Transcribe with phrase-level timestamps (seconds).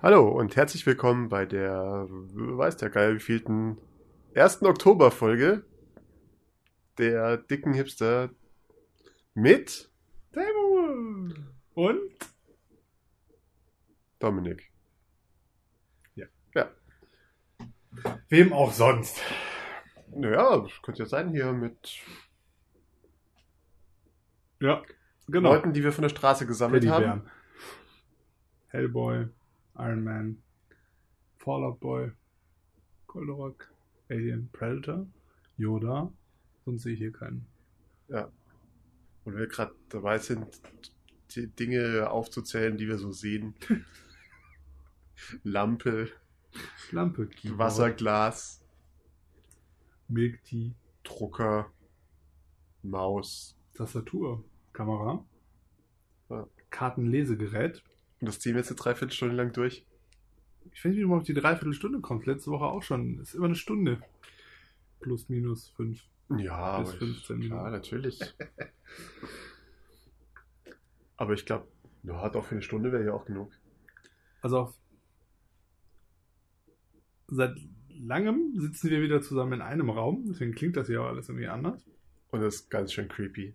[0.00, 3.78] Hallo und herzlich willkommen bei der, weiß der Geil, wievielten
[4.32, 5.64] ersten Oktoberfolge
[6.98, 8.30] der dicken Hipster
[9.34, 9.90] mit
[10.32, 11.34] Table.
[11.74, 12.12] Und?
[14.20, 14.70] Dominik.
[18.28, 19.20] Wem auch sonst.
[20.14, 21.98] Naja, das könnte ja sein hier mit
[24.60, 24.84] Ja,
[25.26, 25.54] genau.
[25.54, 27.28] Leuten, die wir von der Straße gesammelt haben.
[28.68, 29.28] Hellboy,
[29.78, 30.42] Iron Man,
[31.38, 32.10] Fallout Boy,
[33.06, 33.72] Goldorak,
[34.10, 35.06] Alien, Predator,
[35.56, 36.12] Yoda.
[36.64, 37.46] Sonst sehe ich hier keinen.
[39.24, 40.46] Und wir gerade dabei sind,
[41.30, 43.54] die Dinge aufzuzählen, die wir so sehen.
[45.42, 46.10] Lampe,
[46.92, 48.64] Lampe, Keyboard, Wasserglas,
[50.08, 51.70] Milk Tea, Drucker,
[52.82, 53.54] Maus.
[53.74, 55.24] Tastatur, Kamera,
[56.30, 56.48] Ja.
[56.70, 57.82] Kartenlesegerät.
[58.20, 59.86] Und das ziehen wir jetzt eine Dreiviertelstunde lang durch.
[60.72, 62.26] Ich weiß nicht, wie mal auf die Dreiviertelstunde kommst.
[62.26, 63.20] Letzte Woche auch schon.
[63.20, 64.02] Ist immer eine Stunde.
[65.00, 66.02] Plus, minus, fünf.
[66.36, 68.20] Ja, Bis aber 15 ich, klar, natürlich.
[71.16, 71.68] aber ich glaube,
[72.02, 73.50] ja, doch für eine Stunde wäre ja auch genug.
[74.42, 74.78] Also auf
[77.28, 77.56] seit
[77.88, 81.48] langem sitzen wir wieder zusammen in einem Raum, deswegen klingt das ja auch alles irgendwie
[81.48, 81.84] anders.
[82.30, 83.54] Und das ist ganz schön creepy.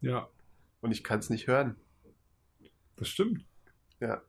[0.00, 0.28] Ja,
[0.80, 1.76] Und ich kann es nicht hören.
[2.96, 3.44] Das stimmt.
[4.00, 4.22] Ja.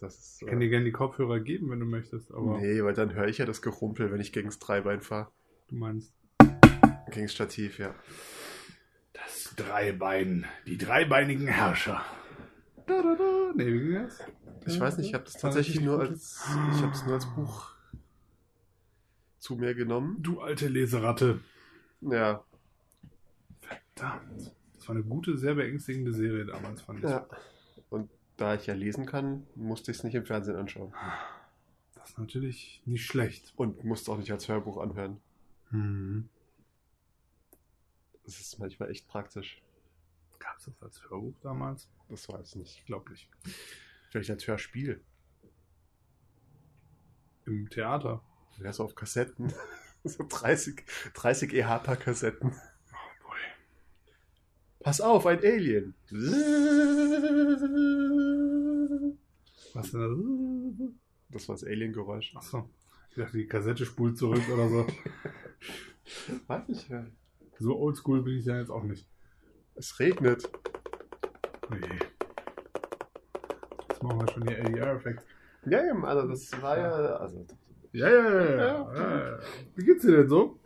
[0.00, 2.94] Das ist, Ich kann dir gerne die Kopfhörer geben, wenn du möchtest, aber nee, weil
[2.94, 5.30] dann höre ich ja das Gerumpel, wenn ich gegen das Dreibein fahre.
[5.68, 6.14] du meinst.
[7.10, 7.94] Gegen das Stativ, ja.
[9.12, 12.02] Das Dreibein, die dreibeinigen Herrscher.
[12.86, 13.52] Da, da, da.
[13.54, 14.20] Nee, wie ging das?
[14.66, 16.40] Ich weiß nicht, ich habe das tatsächlich nur als
[16.74, 17.74] ich habe es nur als Buch
[19.38, 20.16] zu mir genommen.
[20.22, 21.40] Du alte Leseratte.
[22.00, 22.44] Ja,
[23.60, 24.54] Verdammt.
[24.74, 27.10] Das war eine gute, sehr beängstigende Serie damals, fand ich.
[27.10, 27.26] ja.
[27.90, 30.94] Und da ich ja lesen kann, musste ich es nicht im Fernsehen anschauen
[31.94, 33.52] Das ist natürlich nicht schlecht.
[33.56, 35.20] und musste auch nicht als Hörbuch anhören.
[35.70, 36.28] Hm.
[38.24, 39.62] Das ist manchmal echt praktisch.
[40.38, 41.88] Gab es das als Hörbuch damals?
[42.08, 42.86] Das weiß ich nicht.
[42.86, 43.28] Glaub nicht.
[44.10, 45.02] Vielleicht als Hörspiel.
[47.44, 48.22] Im Theater.
[48.58, 49.52] Ja, so auf Kassetten.
[50.02, 52.54] So 30, 30 EHPA-Kassetten.
[54.80, 55.94] Pass auf, ein Alien.
[59.74, 60.98] Was denn
[61.28, 62.34] Das war das Alien-Geräusch.
[62.34, 62.68] Achso.
[63.10, 64.86] Ich dachte, die Kassette spult zurück oder so.
[66.46, 67.04] Weiß ich ja.
[67.58, 69.06] So oldschool bin ich ja jetzt auch nicht.
[69.74, 70.50] Es regnet.
[71.70, 71.98] Nee.
[73.88, 75.24] Jetzt machen wir schon hier ADR-Effekt.
[75.66, 76.90] Ja, eben, also das war ja.
[76.90, 77.46] Also,
[77.92, 79.38] Ja, ja, ja, ja, ja.
[79.76, 80.58] Wie geht's dir denn so?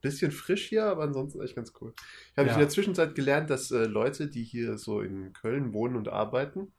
[0.00, 1.92] Bisschen frisch hier, aber ansonsten echt ganz cool.
[2.32, 2.54] Ich habe Ja.
[2.54, 6.72] in der Zwischenzeit gelernt, dass äh, Leute, die hier so in Köln wohnen und arbeiten,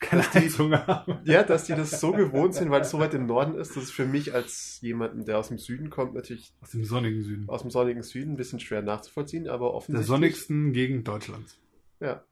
[0.00, 1.18] Keine Dass die- Heizung haben.
[1.24, 3.84] ja, dass die das so gewohnt sind, weil es so weit im Norden ist, dass
[3.84, 7.48] es für mich als jemanden, der aus dem Süden kommt, natürlich Aus dem sonnigen Süden.
[7.48, 10.06] aus dem sonnigen Süden ein bisschen schwer nachzuvollziehen, aber Der offensichtlich.
[10.08, 11.58] sonnigsten Gegend Deutschlands.
[12.00, 12.24] Ja.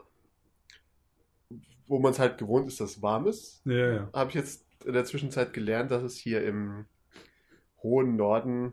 [1.86, 4.10] Wo man es halt gewohnt ist, dass es warm ist, Ja, ja.
[4.12, 6.86] habe ich jetzt in der Zwischenzeit gelernt, dass es hier im
[7.82, 8.72] hohen Norden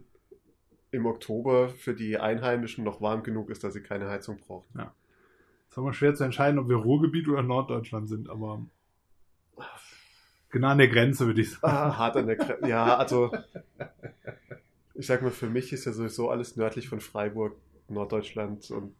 [0.91, 4.79] im Oktober für die Einheimischen noch warm genug ist, dass sie keine Heizung brauchen.
[4.79, 8.65] Es ist immer schwer zu entscheiden, ob wir Ruhrgebiet oder Norddeutschland sind, aber
[10.49, 11.73] genau an der Grenze, würde ich sagen.
[11.73, 12.67] Ah, hart an der Grenze.
[12.67, 13.31] Ja, also
[14.95, 17.55] ich sag mal, für mich ist ja sowieso alles nördlich von Freiburg
[17.87, 18.95] Norddeutschland und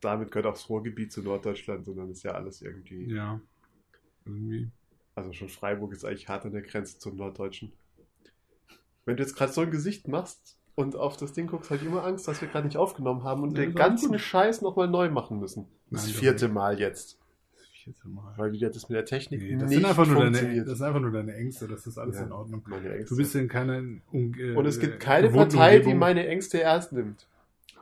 [0.00, 3.12] damit gehört auch das Ruhrgebiet zu Norddeutschland dann ist ja alles irgendwie.
[3.12, 3.40] Ja.
[4.24, 4.70] Irgendwie.
[5.14, 7.72] Also schon Freiburg ist eigentlich hart an der Grenze zum Norddeutschen.
[9.04, 12.04] Wenn du jetzt gerade so ein Gesicht machst und auf das Ding guckst, ich immer
[12.04, 14.18] Angst, dass wir gerade nicht aufgenommen haben und Ja, den ganzen.
[14.18, 15.66] Scheiß nochmal neu machen müssen.
[15.90, 16.54] Das Nein, vierte nicht.
[16.54, 17.18] Mal jetzt.
[17.56, 18.32] Das vierte Mal.
[18.36, 20.86] Weil wieder das mit der Technik Nee, das, nicht sind einfach nur deine, das sind
[20.86, 22.22] einfach nur deine Ängste, das ist alles Ja.
[22.24, 22.62] in Ordnung.
[23.08, 23.78] Du bist in keiner
[24.12, 25.98] um, äh, und es gibt keine Partei, die Umgebung.
[25.98, 27.26] meine Ängste ernst nimmt.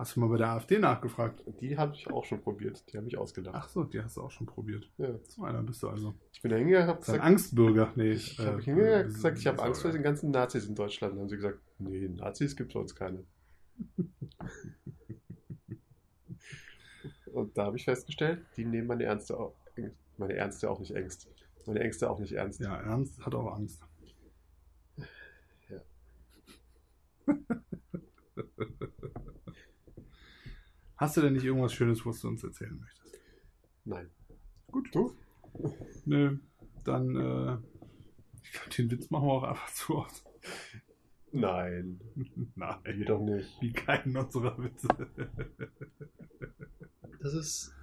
[0.00, 1.44] Hast du mal bei der AfD nachgefragt?
[1.60, 2.90] Die habe ich auch schon probiert.
[2.90, 3.54] Die habe ich ausgelacht.
[3.54, 4.90] Ach so, die hast du auch schon probiert.
[4.96, 5.10] Ja.
[5.28, 6.14] So einer bist du also.
[6.32, 7.92] Ich bin da hingegangen, habe Das ist ein gesagt, Angstbürger.
[7.96, 10.74] Nee, ich, äh, hab hingegangen, äh, gesagt, ich habe Angst vor den ganzen Nazis in
[10.74, 11.12] Deutschland.
[11.12, 13.26] Dann haben sie gesagt, nee, Nazis gibt es bei uns keine.
[17.34, 19.54] Und da habe ich festgestellt, die nehmen meine Ängste auch,
[20.16, 21.28] meine Ängste auch nicht ernst.
[21.66, 22.58] Meine Ängste auch nicht ernst.
[22.58, 23.82] Ja, Ernst hat auch Angst.
[25.68, 25.82] Ja.
[31.00, 33.18] Hast du denn nicht irgendwas Schönes, was du uns erzählen möchtest?
[33.86, 34.10] Nein.
[34.70, 34.94] Gut.
[34.94, 35.16] Du?
[36.04, 36.36] Nö,
[36.84, 37.56] dann, äh,
[38.42, 40.22] ich glaube, den Witz machen wir auch einfach zu oft.
[41.32, 42.00] Nein.
[42.54, 43.48] Nein, Geht doch nicht.
[43.62, 44.88] wie keinen unserer Witze.
[47.20, 47.74] Das ist.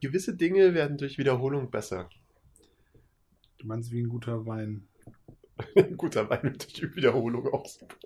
[0.00, 2.08] Gewisse Dinge werden durch Wiederholung besser.
[3.58, 4.86] Du meinst wie ein guter Wein.
[5.76, 7.96] Ein guter Wein mit der Wiederholung auch super.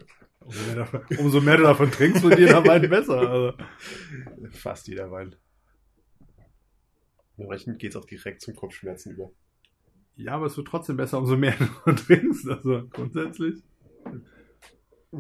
[0.47, 3.19] Umso mehr, davon, umso mehr du davon trinkst, wird jeder Wein besser.
[3.19, 3.53] Also.
[4.51, 5.37] Fast jeder Wein.
[7.37, 9.31] Dementsprechend geht es auch direkt zum Kopfschmerzen über.
[10.15, 12.49] Ja, aber es wird trotzdem besser, umso mehr du davon trinkst.
[12.49, 13.63] Also grundsätzlich.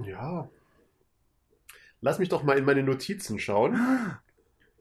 [0.05, 0.49] Ja.
[2.01, 3.73] Lass mich doch mal in meine Notizen schauen.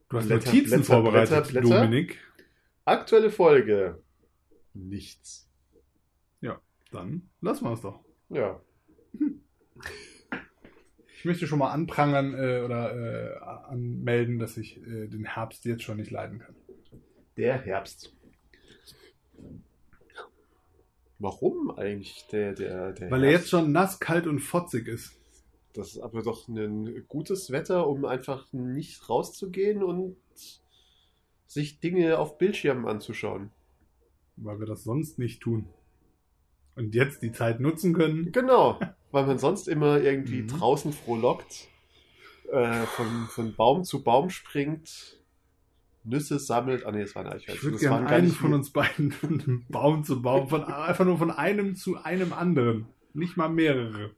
[0.09, 1.69] Du hast Blätter, Notizen Blätter, vorbereitet, Blätter.
[1.69, 2.19] Dominik.
[2.85, 4.01] Aktuelle Folge.
[4.73, 5.45] Nichts.
[6.95, 7.99] Dann lassen wir es doch.
[8.29, 8.61] Ja.
[11.25, 13.37] Ich möchte schon mal anprangern äh, oder äh,
[13.67, 16.55] anmelden, dass ich äh, den Herbst jetzt schon nicht leiden kann.
[17.35, 18.15] Der Herbst.
[21.17, 23.45] Warum eigentlich der, der, der Weil er Herbst?
[23.45, 25.19] jetzt schon nass, kalt und fotzig ist.
[25.73, 30.17] Das ist aber doch ein gutes Wetter, um einfach nicht rauszugehen und
[31.47, 33.49] sich Dinge auf Bildschirmen anzuschauen.
[34.35, 35.67] Weil wir das sonst nicht tun.
[36.75, 38.31] Und jetzt die Zeit nutzen können.
[38.31, 38.79] Genau,
[39.11, 40.47] weil man sonst immer irgendwie Mhm.
[40.47, 41.67] draußen frohlockt,
[42.51, 45.17] äh, von, von Baum zu Baum springt,
[46.03, 46.85] Nüsse sammelt.
[46.85, 47.55] Ah nee, das war ein Eichhörnchen.
[47.55, 51.05] Ich würde Das gerne einen nicht von uns beiden von Baum zu Baum, von, einfach
[51.05, 52.87] nur von einem zu einem anderen.
[53.13, 54.11] Nicht mal mehrere.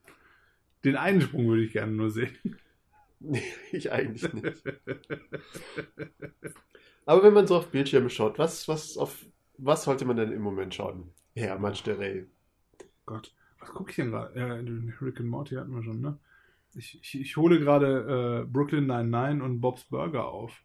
[0.83, 2.35] Den einen Sprung würde ich gerne nur sehen.
[3.19, 4.63] Nee, ich eigentlich nicht.
[7.05, 9.25] Aber wenn man so auf Bildschirme schaut, was, was, auf,
[9.57, 11.11] was sollte man denn im Moment schauen?
[11.35, 12.25] Herr Mansterey.
[13.07, 14.37] Gott, was gucke ich denn gerade?
[14.39, 14.53] Ja,
[15.01, 16.19] Rick and Morty hatten wir schon, ne?
[16.75, 20.61] Ich, ich, ich hole gerade äh, Brooklyn 99 und Bob's Burger auf.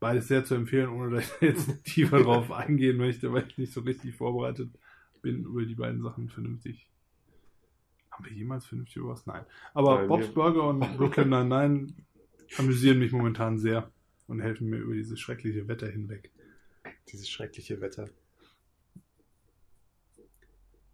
[0.00, 3.72] Beides sehr zu empfehlen, ohne dass ich jetzt tiefer drauf eingehen möchte, weil ich nicht
[3.72, 4.70] so richtig vorbereitet
[5.22, 6.90] bin über die beiden Sachen vernünftig.
[8.10, 9.24] Haben wir jemals vernünftig über was?
[9.24, 9.46] Nein.
[9.72, 12.04] Aber Nein, Bob's Burger und Brooklyn 99
[12.58, 13.90] amüsieren mich momentan sehr
[14.26, 16.32] und helfen mir über dieses schreckliche Wetter hinweg.
[17.12, 18.08] Dieses schreckliche Wetter.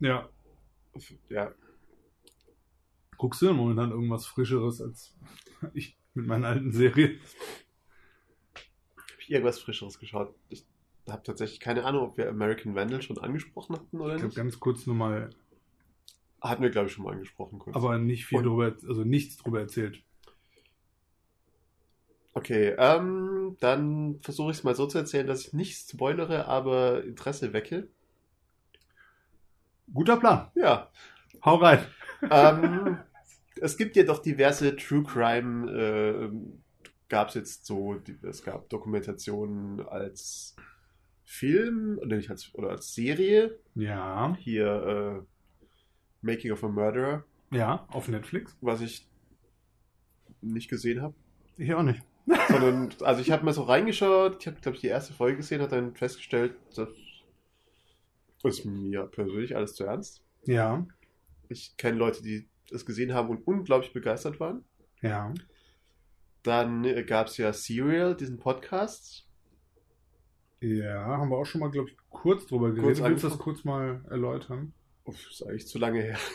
[0.00, 0.28] Ja.
[1.28, 1.52] Ja,
[3.16, 5.14] Guckst du denn momentan irgendwas Frischeres als
[5.74, 7.18] ich mit meinen alten Serien?
[8.96, 10.34] habe ich irgendwas Frischeres geschaut?
[10.48, 10.64] Ich
[11.08, 14.36] habe tatsächlich keine Ahnung, ob wir American Vandal schon angesprochen hatten oder Ich habe nicht.
[14.36, 15.30] ganz kurz nur mal,
[16.40, 17.58] Hatten wir, glaube ich, schon mal angesprochen.
[17.58, 17.74] Kurz.
[17.74, 20.02] aber nicht viel Und- drüber, also nichts drüber erzählt.
[22.34, 27.02] Okay, ähm, dann versuche ich es mal so zu erzählen, dass ich nicht spoilere, aber
[27.02, 27.88] Interesse wecke.
[29.94, 30.48] Guter Plan.
[30.54, 30.90] Ja,
[31.44, 31.80] Hau rein.
[32.30, 32.98] ähm,
[33.60, 36.30] es gibt ja doch diverse True Crime, äh,
[37.08, 40.56] gab es jetzt so, die, es gab Dokumentationen als
[41.24, 43.58] Film, oder nicht als, oder als Serie.
[43.74, 44.36] Ja.
[44.40, 45.26] Hier, äh,
[46.22, 48.56] Making of a Murderer, Ja, auf Netflix.
[48.60, 49.06] was ich
[50.40, 51.14] nicht gesehen habe.
[51.56, 52.02] Ich auch nicht.
[52.48, 55.60] Sondern, also ich habe mal so reingeschaut, ich habe, glaube ich, die erste Folge gesehen,
[55.62, 56.88] habe dann festgestellt, das
[58.44, 60.22] ist mir persönlich alles zu ernst.
[60.44, 60.86] Ja.
[61.48, 64.64] Ich kenne Leute, die es gesehen haben und unglaublich begeistert waren.
[65.00, 65.32] Ja.
[66.42, 69.26] Dann äh, gab es ja Serial, diesen Podcast.
[70.60, 72.98] Ja, haben wir auch schon mal, glaube ich, kurz drüber geredet.
[72.98, 74.72] Kurz Willst du das kurz mal erläutern?
[75.04, 76.18] Uff, ist eigentlich zu lange her.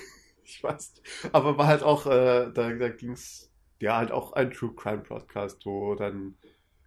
[0.45, 0.95] Ich weiß.
[0.95, 1.33] nicht.
[1.33, 5.01] Aber war halt auch, äh, da, da ging es ja halt auch ein True Crime
[5.01, 6.35] Podcast, wo dann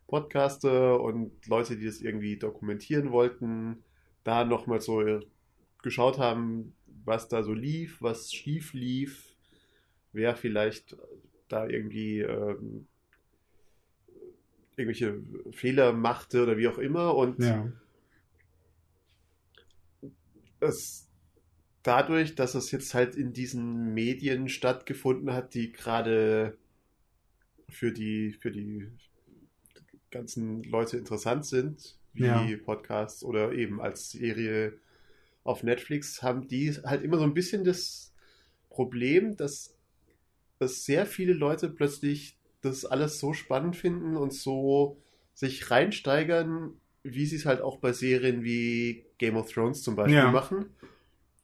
[0.08, 3.82] Podcaster und Leute, die das irgendwie dokumentieren wollten,
[4.26, 5.20] da nochmal so äh,
[5.82, 9.36] geschaut haben, was da so lief, was schief lief,
[10.12, 10.96] wer vielleicht
[11.48, 12.88] da irgendwie ähm,
[14.76, 17.14] irgendwelche Fehler machte oder wie auch immer.
[17.14, 17.70] Und Ja.
[20.60, 21.08] es
[21.84, 26.58] dadurch, dass es jetzt halt in diesen Medien stattgefunden hat, die gerade
[27.68, 28.88] für die, für die
[30.10, 32.56] ganzen Leute interessant sind, wie Ja.
[32.64, 34.78] Podcasts oder eben als Serie
[35.44, 38.12] auf Netflix, haben die halt immer so ein bisschen das
[38.68, 39.76] Problem, dass
[40.58, 45.00] es sehr viele Leute plötzlich das alles so spannend finden und so
[45.34, 50.16] sich reinsteigern, wie sie es halt auch bei Serien wie Game of Thrones zum Beispiel
[50.16, 50.30] Ja.
[50.30, 50.66] machen.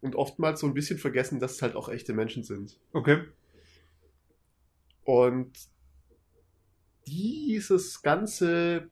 [0.01, 2.81] Und oftmals so ein bisschen vergessen, dass es halt auch echte Menschen sind.
[2.93, 3.23] Okay.
[5.05, 5.53] Und
[7.07, 8.91] dieses ganze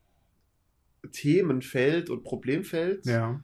[1.12, 3.42] Themenfeld und Problemfeld Ja.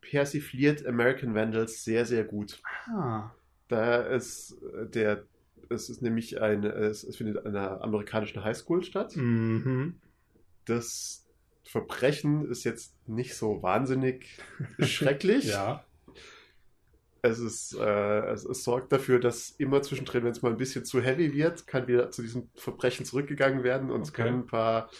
[0.00, 2.60] persifliert American Vandals sehr, sehr gut.
[2.86, 3.30] Ah.
[3.68, 5.24] Da ist äh, der,
[5.70, 9.16] es ist nämlich ein, es, es findet an einer amerikanischen Highschool statt.
[9.16, 9.96] Mhm.
[10.66, 11.26] Das
[11.64, 14.38] Verbrechen ist jetzt nicht so wahnsinnig
[14.80, 15.46] schrecklich.
[15.46, 15.84] Ja.
[17.22, 20.84] Es ist, äh, es, es sorgt dafür, dass immer zwischendrin, wenn es mal ein bisschen
[20.84, 24.24] zu heavy wird, kann wieder zu diesem Verbrechen zurückgegangen werden und es Okay.
[24.24, 24.90] können ein paar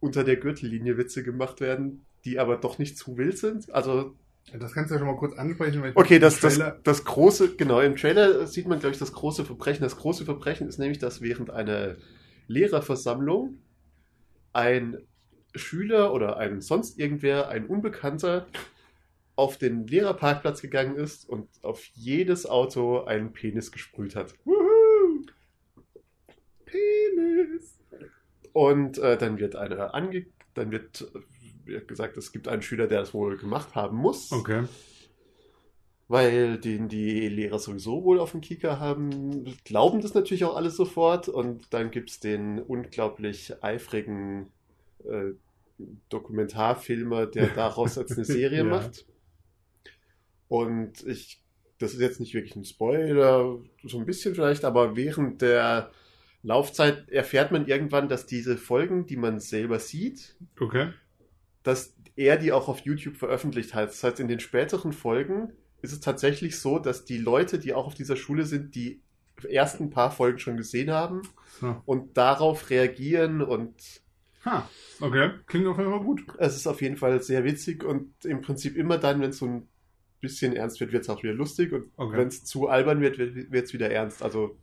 [0.00, 3.72] unter der Gürtellinie Witze gemacht werden, die aber doch nicht zu wild sind.
[3.72, 4.14] Also
[4.52, 5.82] Das kannst du ja schon mal kurz ansprechen.
[5.94, 9.82] Okay, das, das, das große, genau, im Trailer sieht man, glaube ich, das große Verbrechen.
[9.82, 11.96] Das große Verbrechen ist nämlich, dass während einer
[12.46, 13.58] Lehrerversammlung
[14.52, 14.98] ein
[15.54, 18.46] Schüler oder ein sonst irgendwer, ein Unbekannter,
[19.36, 24.34] auf den Lehrerparkplatz gegangen ist und auf jedes Auto einen Penis gesprüht hat.
[24.44, 25.26] Wuhu!
[26.64, 27.77] Penis!
[28.52, 30.26] Und äh, dann wird einer ange...
[30.54, 34.32] Dann wird, äh, wird gesagt, es gibt einen Schüler, der das wohl gemacht haben muss.
[34.32, 34.64] Okay.
[36.08, 40.70] weil den die Lehrer sowieso wohl auf dem Kieker haben, glauben das natürlich auch alle
[40.70, 44.50] sofort und dann gibt es den unglaublich eifrigen
[45.04, 45.32] äh,
[46.08, 48.64] Dokumentarfilmer, der daraus jetzt eine Serie Ja.
[48.64, 49.04] macht.
[50.48, 51.42] Und ich,
[51.78, 55.90] das ist jetzt nicht wirklich ein Spoiler, so ein bisschen vielleicht, aber während der
[56.42, 60.92] Laufzeit erfährt man irgendwann, dass diese Folgen, die man selber sieht, Okay.
[61.62, 63.88] dass er die auch auf YouTube veröffentlicht hat.
[63.90, 65.52] Das heißt, in den späteren Folgen
[65.82, 69.00] ist es tatsächlich so, dass die Leute, die auch auf dieser Schule sind, die
[69.48, 71.22] ersten paar Folgen schon gesehen haben
[71.60, 71.80] So.
[71.86, 73.74] und darauf reagieren und
[74.44, 74.68] Ha.
[75.00, 75.30] Okay.
[75.46, 76.24] Klingt auf jeden Fall gut.
[76.38, 79.46] es ist auf jeden Fall sehr witzig und im Prinzip immer dann, wenn es so
[79.46, 79.68] ein
[80.20, 82.16] bisschen ernst wird, wird es auch wieder lustig und Okay.
[82.16, 84.22] wenn es zu albern wird, wird es wieder ernst.
[84.22, 84.56] Also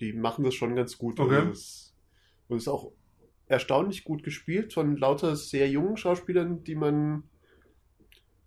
[0.00, 1.40] die machen das schon ganz gut Okay.
[1.42, 1.94] und es
[2.48, 2.92] und es ist auch
[3.46, 7.24] erstaunlich gut gespielt von lauter sehr jungen Schauspielern, die man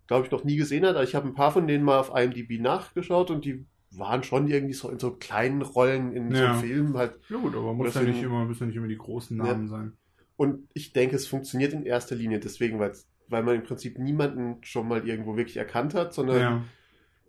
[0.06, 0.96] glaube ich noch nie gesehen hat.
[0.96, 4.48] Also ich habe ein paar von denen mal auf IMDb nachgeschaut und die waren schon
[4.48, 6.54] irgendwie so in so kleinen Rollen in Ja.
[6.54, 8.96] so Filmen halt Ja gut, aber muss ja nicht immer, müssen ja nicht immer die
[8.98, 9.92] großen Namen sein.
[10.36, 14.62] Und ich denke, es funktioniert in erster Linie deswegen, weil's- weil man im Prinzip niemanden
[14.62, 16.64] schon mal irgendwo wirklich erkannt hat, sondern Ja.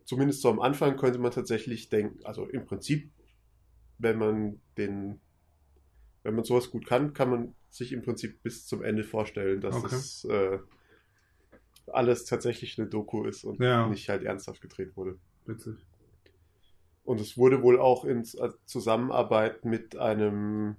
[0.06, 3.10] zumindest so am Anfang könnte man tatsächlich denken, also im Prinzip,
[4.00, 5.20] wenn man den,
[6.24, 9.75] wenn man sowas gut kann, kann man sich im Prinzip bis zum Ende vorstellen, dass
[9.75, 9.96] Okay.
[9.96, 10.60] es äh,
[11.91, 13.88] alles tatsächlich eine Doku ist und Ja.
[13.88, 15.20] nicht halt ernsthaft gedreht wurde.
[15.46, 15.75] Witzig.
[17.03, 20.75] Und es wurde wohl auch in Z- Zusammenarbeit mit einem,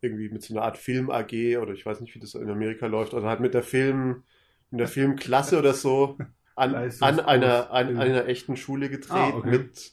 [0.00, 2.86] irgendwie mit so einer Art Film AG oder ich weiß nicht, wie das in Amerika
[2.86, 4.22] läuft, oder halt mit der Film,
[4.70, 6.18] mit der Filmklasse oder so
[6.56, 9.50] an, an, einer, an einer echten Schule gedreht Ah, okay.
[9.50, 9.92] mit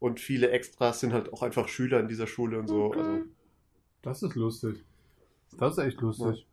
[0.00, 2.84] und viele Extras sind halt auch einfach Schüler in dieser Schule und so.
[2.86, 2.98] Okay.
[3.00, 3.22] Also,
[4.02, 4.84] Das ist lustig.
[5.58, 6.46] Das ist echt lustig.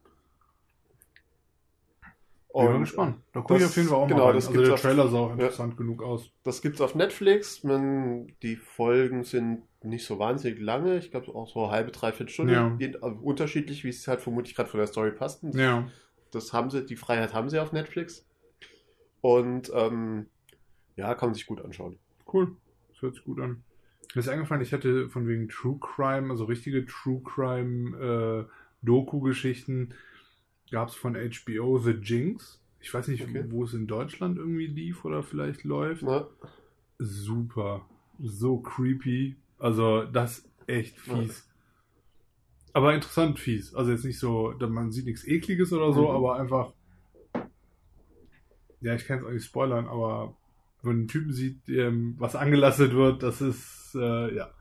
[2.49, 3.17] und Bin mal gespannt.
[3.33, 4.35] Da gucke ich auf jeden Fall auch genau, mal rein.
[4.35, 5.33] das Also der auf- Trailer sah auch ja.
[5.33, 6.31] interessant genug aus.
[6.43, 7.63] Das gibt's auf Netflix.
[7.65, 10.97] Man, die Folgen sind nicht so wahnsinnig lange.
[10.97, 12.53] Ich glaube auch so halbe, dreiviertel Stunde.
[12.53, 12.77] Ja.
[13.01, 15.43] Also unterschiedlich, wie es halt vermutlich gerade von der Story passt.
[15.53, 15.87] Ja.
[16.31, 18.25] Das haben sie, die Freiheit haben sie auf Netflix.
[19.21, 20.27] Und ähm,
[20.95, 21.99] ja, kann man sich gut anschauen.
[22.31, 22.55] Cool.
[23.05, 23.63] Hört sich gut an.
[24.13, 28.51] Mir ist eingefallen, ich hatte von wegen True Crime, also richtige True Crime äh,
[28.85, 29.93] Doku-Geschichten,
[30.71, 32.61] gab es von HBO The Jinx.
[32.79, 33.45] Ich weiß nicht, Okay.
[33.49, 36.03] wo es in Deutschland irgendwie lief oder vielleicht läuft.
[36.03, 36.27] Na,
[36.99, 37.85] Super.
[38.19, 39.35] So creepy.
[39.59, 41.47] Also, das ist echt fies.
[42.73, 43.73] Aber interessant fies.
[43.73, 46.15] Also jetzt nicht so, man sieht nichts Ekliges oder so, Mhm.
[46.15, 46.73] aber einfach.
[48.81, 50.35] Ja, ich kann es auch nicht spoilern, aber
[50.85, 54.51] wenn man einen Typen sieht, dem was angelastet wird, das ist, äh, ja.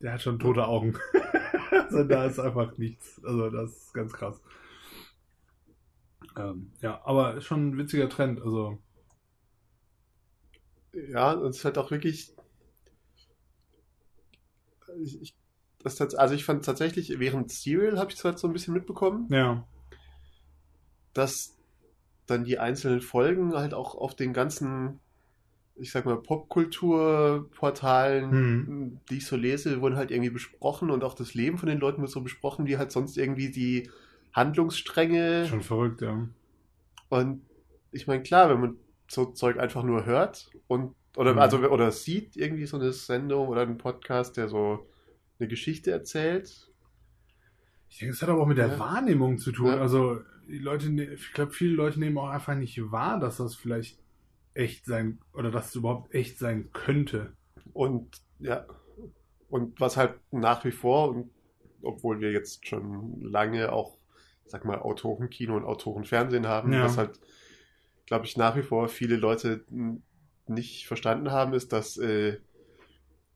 [0.00, 0.96] Der hat schon tote Augen.
[1.70, 3.22] also da ist einfach nichts.
[3.24, 4.40] Also das ist ganz krass.
[6.36, 8.42] Ähm, ja, aber schon ein witziger Trend.
[8.42, 8.78] Also,
[10.92, 12.34] ja, und es ist halt auch wirklich.
[15.00, 15.36] Ich, ich,
[15.82, 19.28] das, also ich fand tatsächlich, während Serial habe ich es halt so ein bisschen mitbekommen,
[19.30, 19.66] ja.
[21.12, 21.56] dass
[22.26, 25.00] dann die einzelnen Folgen halt auch auf den ganzen,
[25.78, 29.00] ich sag mal, Popkulturportalen, Hm.
[29.10, 32.00] die ich so lese, wurden halt irgendwie besprochen und auch das Leben von den Leuten
[32.00, 33.90] wird so besprochen, die halt sonst irgendwie die
[34.32, 36.28] Handlungsstränge Schon verrückt, ja.
[37.08, 37.42] und
[37.92, 38.76] ich meine, klar, wenn man
[39.08, 41.38] so Zeug einfach nur hört und oder Mhm.
[41.38, 44.86] also oder sieht irgendwie so eine Sendung oder einen Podcast, der so
[45.38, 46.70] eine Geschichte erzählt.
[47.88, 48.78] Ich denke, es hat aber auch mit der Ja.
[48.78, 49.68] Wahrnehmung zu tun.
[49.68, 49.80] Ja.
[49.80, 53.54] Also, die Leute, ne- ich glaube, viele Leute nehmen auch einfach nicht wahr, dass das
[53.54, 53.98] vielleicht
[54.56, 57.32] echt sein oder dass es überhaupt echt sein könnte.
[57.72, 58.66] Und ja,
[59.48, 61.30] und was halt nach wie vor, und
[61.82, 63.98] obwohl wir jetzt schon lange auch,
[64.46, 66.84] sag mal, Autorenkino und Autorenfernsehen haben, Ja.
[66.84, 67.20] was halt,
[68.06, 69.64] glaube ich, nach wie vor viele Leute
[70.48, 72.38] nicht verstanden haben, ist, dass äh,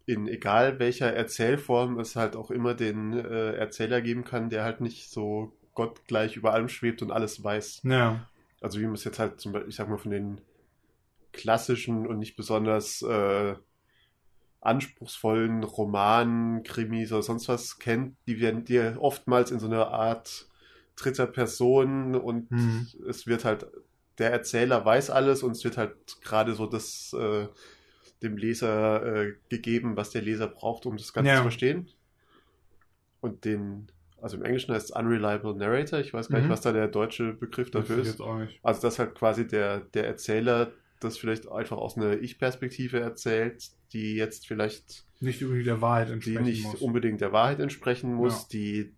[0.07, 4.81] in egal welcher Erzählform es halt auch immer den äh, Erzähler geben kann, der halt
[4.81, 7.83] nicht so gottgleich über allem schwebt und alles weiß.
[7.85, 8.29] Ja.
[8.61, 10.41] Also wie man es jetzt halt zum Beispiel, ich sag mal, von den
[11.33, 13.55] klassischen und nicht besonders äh,
[14.61, 20.49] anspruchsvollen Romanen, Krimis oder sonst was kennt, die werden dir oftmals in so einer Art
[20.97, 22.87] dritter Person und Mhm.
[23.09, 23.67] es wird halt,
[24.19, 27.47] der Erzähler weiß alles und es wird halt gerade so das äh,
[28.23, 31.37] dem Leser äh, gegeben, was der Leser braucht, um das Ganze Ja.
[31.37, 31.89] zu verstehen.
[33.23, 36.45] Und den, also im Englischen heißt es Unreliable Narrator, ich weiß gar Mhm.
[36.45, 38.21] nicht, was da der deutsche Begriff Das dafür ist.
[38.63, 44.15] Also dass halt quasi der, der Erzähler das vielleicht einfach aus einer Ich-Perspektive erzählt, die
[44.17, 46.81] jetzt vielleicht Nicht irgendwie der Wahrheit die entsprechen nicht muss.
[46.81, 48.49] unbedingt der Wahrheit entsprechen muss, Ja.
[48.53, 48.95] die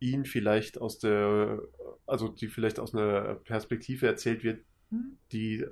[0.00, 1.60] ihn vielleicht aus der,
[2.06, 4.60] also die vielleicht aus einer Perspektive erzählt wird,
[5.32, 5.64] die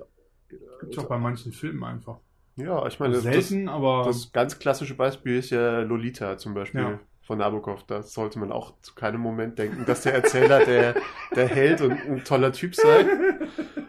[0.81, 2.19] Gibt's auch bei manchen Filmen einfach.
[2.55, 6.81] ja, ich meine, das, Selten, aber das ganz klassische Beispiel ist ja Lolita zum Beispiel
[6.81, 6.99] Ja.
[7.21, 7.85] von Nabokov.
[7.87, 10.95] Da sollte man auch zu keinem Moment denken, dass der Erzähler der,
[11.35, 13.05] der Held und ein toller Typ sei.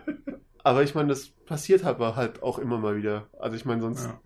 [0.64, 3.28] Aber ich meine, das passiert aber halt auch immer mal wieder.
[3.38, 4.21] Also ich meine, sonst Ja.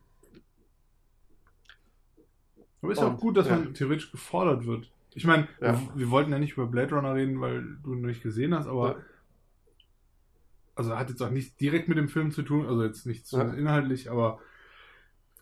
[2.80, 3.57] Aber ist ja auch gut, dass ja.
[3.57, 4.90] man theoretisch gefordert wird.
[5.14, 5.80] Ich meine, Ja.
[5.97, 8.97] wir, wollten ja nicht über Blade Runner reden, weil du ihn nicht gesehen hast, aber
[10.76, 14.12] also hat jetzt auch nichts direkt mit dem Film zu tun, also jetzt nichts inhaltlich,
[14.12, 14.38] aber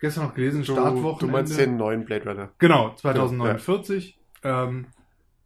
[0.00, 1.18] gestern noch gelesen, du, Startwochenende.
[1.18, 2.50] du meinst den neuen Blade Runner.
[2.58, 4.86] Genau, 2049, ähm,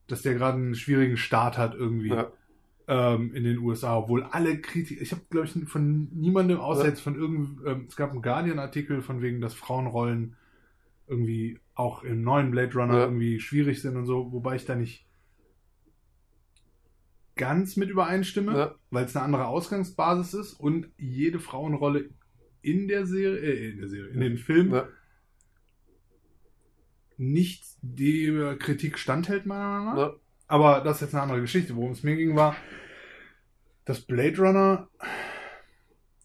[0.07, 2.31] dass der gerade einen schwierigen Start hat irgendwie Ja.
[2.93, 7.01] Ähm, in den USA, obwohl alle Kritiker, ich habe glaube ich von niemandem außer jetzt
[7.01, 10.35] von irgendeinem, ähm, es gab einen Guardian-Artikel von wegen, dass Frauenrollen
[11.07, 13.05] irgendwie auch im neuen Blade Runner Ja.
[13.05, 15.07] irgendwie schwierig sind und so, wobei ich da nicht
[17.37, 18.75] ganz mit übereinstimme, Ja.
[18.91, 22.11] weil es eine andere Ausgangsbasis ist und jede Frauenrolle
[22.63, 24.89] in der Serie, äh, in der Serie, in den Filmen Ja.
[27.17, 30.20] nicht der Kritik standhält, meiner Meinung nach.
[30.51, 31.77] Aber das ist jetzt eine andere Geschichte.
[31.77, 32.57] Worum es mir ging, war,
[33.85, 34.89] dass Blade Runner.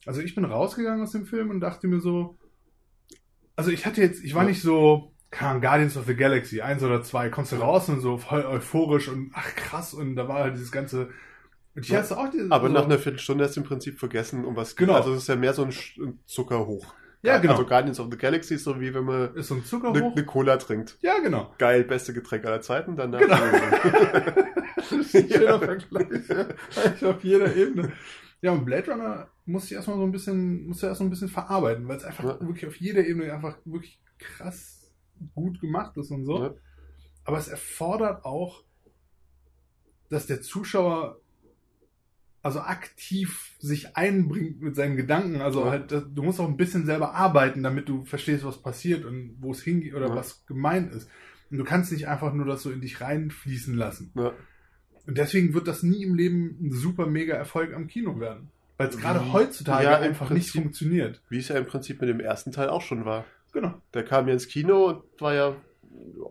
[0.05, 2.37] Also ich bin rausgegangen aus dem Film und dachte mir so.
[3.55, 6.83] Also ich hatte jetzt, ich war nicht so, keine Ahnung, Guardians of the Galaxy, eins
[6.83, 10.39] oder zwei, kommst du raus und so voll euphorisch und ach krass und da war
[10.43, 11.09] halt dieses ganze.
[11.75, 11.99] Und ich Ja.
[11.99, 12.51] hatte auch diese.
[12.51, 14.93] Aber so, nach einer Viertelstunde hast du im Prinzip vergessen, um was Genau.
[14.93, 16.95] Also es ist ja mehr so ein, ein Zuckerhoch.
[17.21, 17.53] Ja, genau.
[17.53, 20.11] Also Guardians of the Galaxy ist so wie wenn man ist so ein eine, Zuckerhoch.
[20.15, 20.97] eine Cola trinkt.
[21.01, 21.53] Ja, genau.
[21.57, 22.95] Geil, beste Getränk aller Zeiten.
[22.95, 23.35] Danach Genau.
[25.11, 26.07] Schöner Vergleich.
[26.29, 27.09] ja.
[27.09, 27.91] Auf jeder Ebene.
[28.41, 31.09] Ja, und Blade Runner muss ich erstmal so ein bisschen, muss ja erst so ein
[31.09, 32.39] bisschen verarbeiten, weil es einfach Ja.
[32.41, 34.91] wirklich auf jeder Ebene einfach wirklich krass
[35.33, 36.43] gut gemacht ist und so.
[36.43, 36.53] Ja.
[37.23, 38.63] Aber es erfordert auch,
[40.09, 41.19] dass der Zuschauer
[42.45, 45.41] also aktiv sich einbringt mit seinen Gedanken.
[45.41, 45.71] Also Ja.
[45.71, 49.51] halt, du musst auch ein bisschen selber arbeiten, damit du verstehst, was passiert und wo
[49.51, 50.15] es hingeht oder Ja.
[50.15, 51.09] was gemeint ist.
[51.49, 54.11] Und du kannst nicht einfach nur das so in dich reinfließen lassen.
[54.15, 54.31] Ja.
[55.07, 58.49] Und deswegen wird das nie im Leben ein super mega Erfolg am Kino werden.
[58.77, 61.21] Weil es gerade heutzutage einfach nicht Prinzip- funktioniert.
[61.29, 63.25] Wie es ja im Prinzip mit dem ersten Teil auch schon war.
[63.53, 63.73] Genau.
[63.95, 65.55] Der kam ja ins Kino und war ja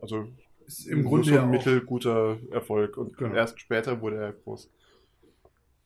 [0.01, 0.29] also
[0.67, 3.35] Ist im Grunde so ein mittelguter Erfolg und Genau.
[3.35, 4.71] erst später wurde er groß.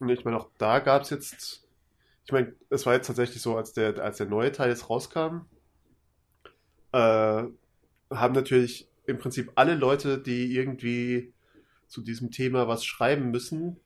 [0.01, 1.67] Und ich meine, auch da gab es jetzt,
[2.25, 5.47] ich meine, es war jetzt tatsächlich so, als der, als der neue Teil jetzt rauskam,
[6.93, 7.45] äh,
[8.11, 11.33] haben natürlich im Prinzip alle Leute, die irgendwie
[11.89, 13.81] zu diesem Thema was schreiben müssen,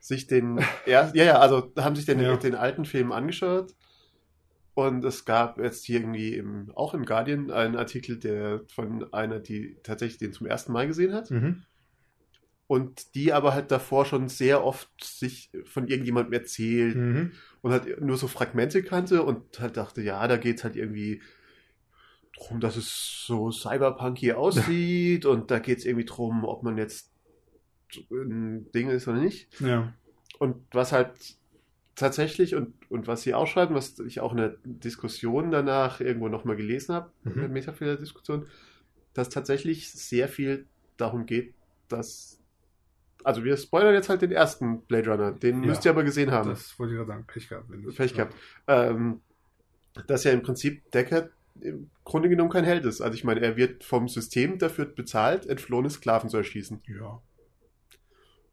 [0.00, 2.36] sich den, ja, ja, also haben sich den, Ja.
[2.36, 3.74] den alten Film angeschaut.
[4.74, 9.40] Und es gab jetzt hier irgendwie im, auch im Guardian einen Artikel, der von einer,
[9.40, 11.30] die tatsächlich den zum ersten Mal gesehen hat.
[11.30, 11.62] Mhm.
[12.68, 17.32] Und die aber halt davor schon sehr oft sich von irgendjemandem erzählt Mhm.
[17.62, 21.22] und halt nur so Fragmente kannte und halt dachte, ja, da geht's halt irgendwie
[22.36, 27.10] drum, dass es so cyberpunky aussieht und da geht's irgendwie drum, ob man jetzt
[28.10, 29.48] ein Ding ist oder nicht.
[29.60, 29.92] Ja.
[30.38, 31.12] Und was halt
[31.94, 36.28] tatsächlich und, und was sie auch schreiben, was ich auch in der Diskussion danach irgendwo
[36.28, 37.32] nochmal gelesen habe, Mhm.
[37.32, 38.46] in der Metafehler-Diskussion,
[39.14, 41.54] dass tatsächlich sehr viel darum geht,
[41.88, 42.40] dass.
[43.24, 45.68] Also wir spoilern jetzt halt den ersten Blade Runner, den Ja.
[45.70, 46.50] müsst ihr aber gesehen haben.
[46.50, 47.24] Das wollte ich gerade sagen.
[47.26, 47.64] Pech gehabt.
[47.70, 48.34] wenn Pech gehabt.
[48.68, 49.20] Ähm,
[50.06, 53.00] dass ja im Prinzip Deckard im Grunde genommen kein Held ist.
[53.00, 56.82] Also ich meine, er wird vom System dafür bezahlt, entflohene Sklaven zu erschießen.
[56.86, 57.20] Ja.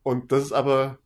[0.03, 0.97] Und das ist aber,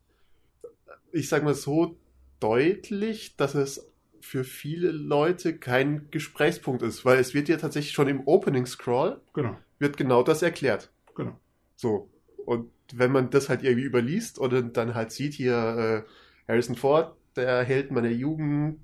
[1.11, 1.97] ich sag mal so
[2.39, 3.89] deutlich, dass es
[4.21, 9.19] für viele Leute kein Gesprächspunkt ist, weil es wird ja tatsächlich schon im Opening Scroll
[9.33, 9.57] Genau.
[9.79, 10.91] wird genau das erklärt.
[11.15, 11.39] Genau.
[11.75, 12.09] So.
[12.45, 16.05] Und wenn man das halt irgendwie überliest oder dann halt sieht hier
[16.47, 18.79] äh, Harrison Ford, der Held meiner Jugend,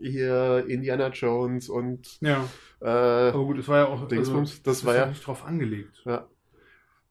[0.00, 2.48] hier Indiana Jones und Ja.
[2.80, 4.08] äh, Aber gut, es war ja auch.
[4.08, 6.02] Dingsbums, das ist war ja, nicht drauf angelegt.
[6.04, 6.26] ja,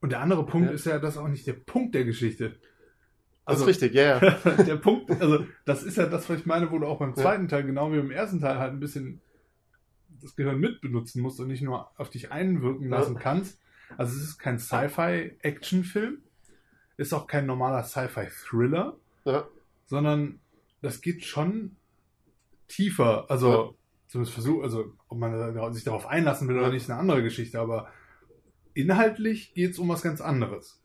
[0.02, 0.74] Und der andere Punkt Ja.
[0.76, 2.50] ist ja, das ist auch nicht der Punkt der Geschichte.
[3.46, 4.40] das Also- ist richtig, ja, ja.
[4.64, 7.48] der Punkt, also das ist ja das, was ich meine, wo du auch beim zweiten
[7.48, 9.22] Teil, genau wie beim ersten Teil, halt ein bisschen
[10.22, 13.60] das Gehirn mit benutzen musst und nicht nur auf dich einwirken lassen kannst.
[13.98, 16.20] Also es ist kein Sci-Fi-Action-Film,
[16.98, 19.48] ist auch kein normaler Sci-Fi-Thriller, Ja.
[19.86, 20.40] sondern
[20.82, 21.76] das geht schon
[22.68, 23.30] tiefer.
[23.30, 23.70] Also, Ja.
[24.08, 26.62] zumindest versucht, also, ob man sich darauf einlassen will Ja.
[26.64, 27.90] oder nicht, ist eine andere Geschichte, aber
[28.74, 30.82] inhaltlich geht es um was ganz anderes.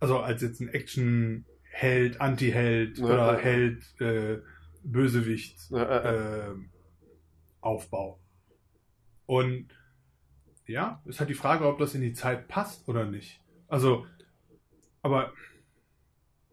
[0.00, 3.38] Also, als jetzt ein Action-Held, Anti-Held Ja, oder ja.
[3.38, 4.38] Held, äh,
[4.84, 6.54] Bösewicht, Ja, äh,
[7.60, 8.20] Aufbau.
[9.26, 9.68] Und
[10.68, 13.40] ja, ist halt die Frage, ob das in die Zeit passt oder nicht.
[13.68, 14.06] Also,
[15.02, 15.32] aber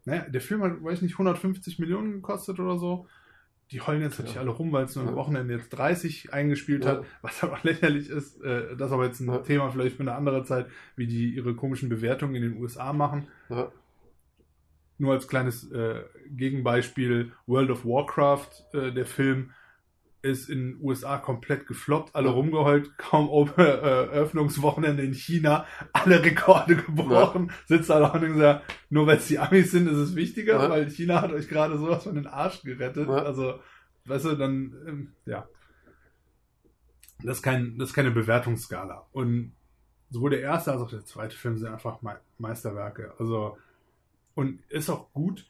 [0.06, 3.08] naja, der Film hat, weiß ich nicht, 150 Millionen gekostet oder so.
[3.72, 4.42] Die heulen jetzt natürlich Ja.
[4.42, 5.16] alle rum, weil es nur am Ja.
[5.16, 6.92] Wochenende jetzt 30 eingespielt Ja.
[6.98, 8.40] hat, was aber lächerlich ist.
[8.42, 9.44] Äh, das ist aber jetzt ein.
[9.44, 13.28] Thema vielleicht für eine andere Zeit, wie die ihre komischen Bewertungen in den USA machen.
[14.98, 19.52] Nur als kleines äh, Gegenbeispiel, World of Warcraft, äh, der Film,
[20.26, 22.34] ist in den USA komplett gefloppt, alle Ja.
[22.34, 28.60] rumgeheult, kaum Open, äh, Eröffnungswochenende in China, alle Rekorde gebrochen, sitzt da noch und so,
[28.90, 30.70] nur weil es die Amis sind, ist es wichtiger, Ja.
[30.70, 33.08] weil China hat euch gerade sowas von den Arsch gerettet.
[33.08, 33.16] Ja.
[33.24, 33.60] Also,
[34.06, 35.48] weißt du, dann, ähm, ja.
[37.24, 39.06] Das ist, kein, das ist keine Bewertungsskala.
[39.14, 39.54] Und
[40.10, 43.14] sowohl der erste als auch der zweite Film sind einfach Me Meisterwerke.
[43.18, 43.58] Also,
[44.36, 45.46] und ist auch gut.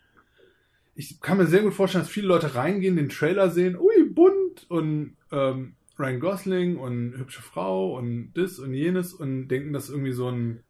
[0.94, 4.45] Ich kann mir sehr gut vorstellen, dass viele Leute reingehen, den Trailer sehen, ui, bunt
[4.70, 9.90] und ähm, Ryan Gosling und hübsche Frau und das und jenes und denken, das ist
[9.92, 10.64] irgendwie so ein,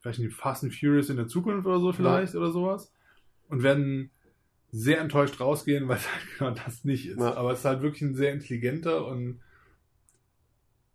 [0.00, 2.92] vielleicht nicht Fast and Furious in der Zukunft oder so vielleicht oder sowas
[3.48, 4.10] und werden
[4.72, 7.18] sehr enttäuscht rausgehen, weil es halt genau das nicht ist.
[7.20, 7.34] Ja.
[7.34, 9.40] Aber es ist halt wirklich ein sehr intelligenter und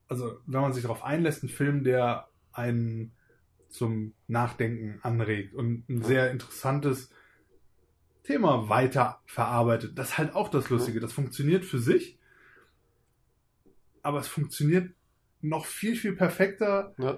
[0.08, 3.14] also wenn man sich darauf einlässt, ein Film, der einen
[3.70, 6.04] zum Nachdenken anregt und ein Ja.
[6.08, 7.10] sehr interessantes
[8.24, 9.98] Thema weiter verarbeitet.
[9.98, 11.00] Das ist halt auch das Lustige.
[11.00, 12.20] Das funktioniert für sich,
[14.04, 14.92] aber es funktioniert
[15.42, 17.18] noch viel, viel perfekter Ja.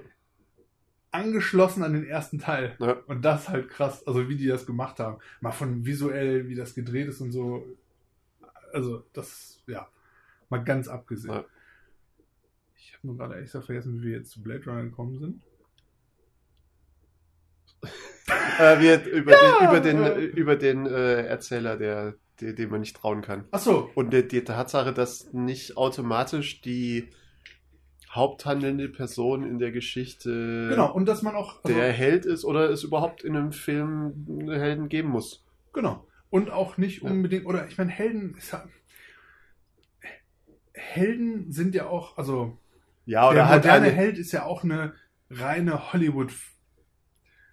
[1.12, 2.76] angeschlossen an den ersten Teil.
[2.80, 2.94] Ja.
[3.08, 5.20] Und das halt krass, also wie die das gemacht haben.
[5.42, 7.66] Mal von visuell, wie das gedreht ist und so.
[8.72, 9.88] Also, das, ja,
[10.50, 11.34] mal ganz abgesehen.
[11.34, 11.46] Ja.
[12.76, 15.42] Ich habe nur gerade echt vergessen, wie wir jetzt zu Blade Runner gekommen sind.
[18.60, 22.80] Äh, wir, über, Ja, den, über den, über den äh, Erzähler, der, der, dem man
[22.82, 23.46] nicht trauen kann.
[23.52, 27.10] Achso, Und die, die Tatsache, dass nicht automatisch die
[28.12, 30.94] haupthandelnde Person in der Geschichte genau.
[30.94, 31.64] Und dass man auch.
[31.64, 35.44] Also, der Held ist oder es überhaupt in einem Film Helden geben muss.
[35.74, 36.06] Genau.
[36.30, 37.10] Und auch nicht Ja.
[37.12, 38.66] unbedingt, oder ich meine, Helden ist ja.
[40.74, 42.58] Helden sind ja auch, also
[43.06, 44.94] Ja, oder der halt moderne eine, Held ist ja auch eine
[45.30, 46.32] reine Hollywood.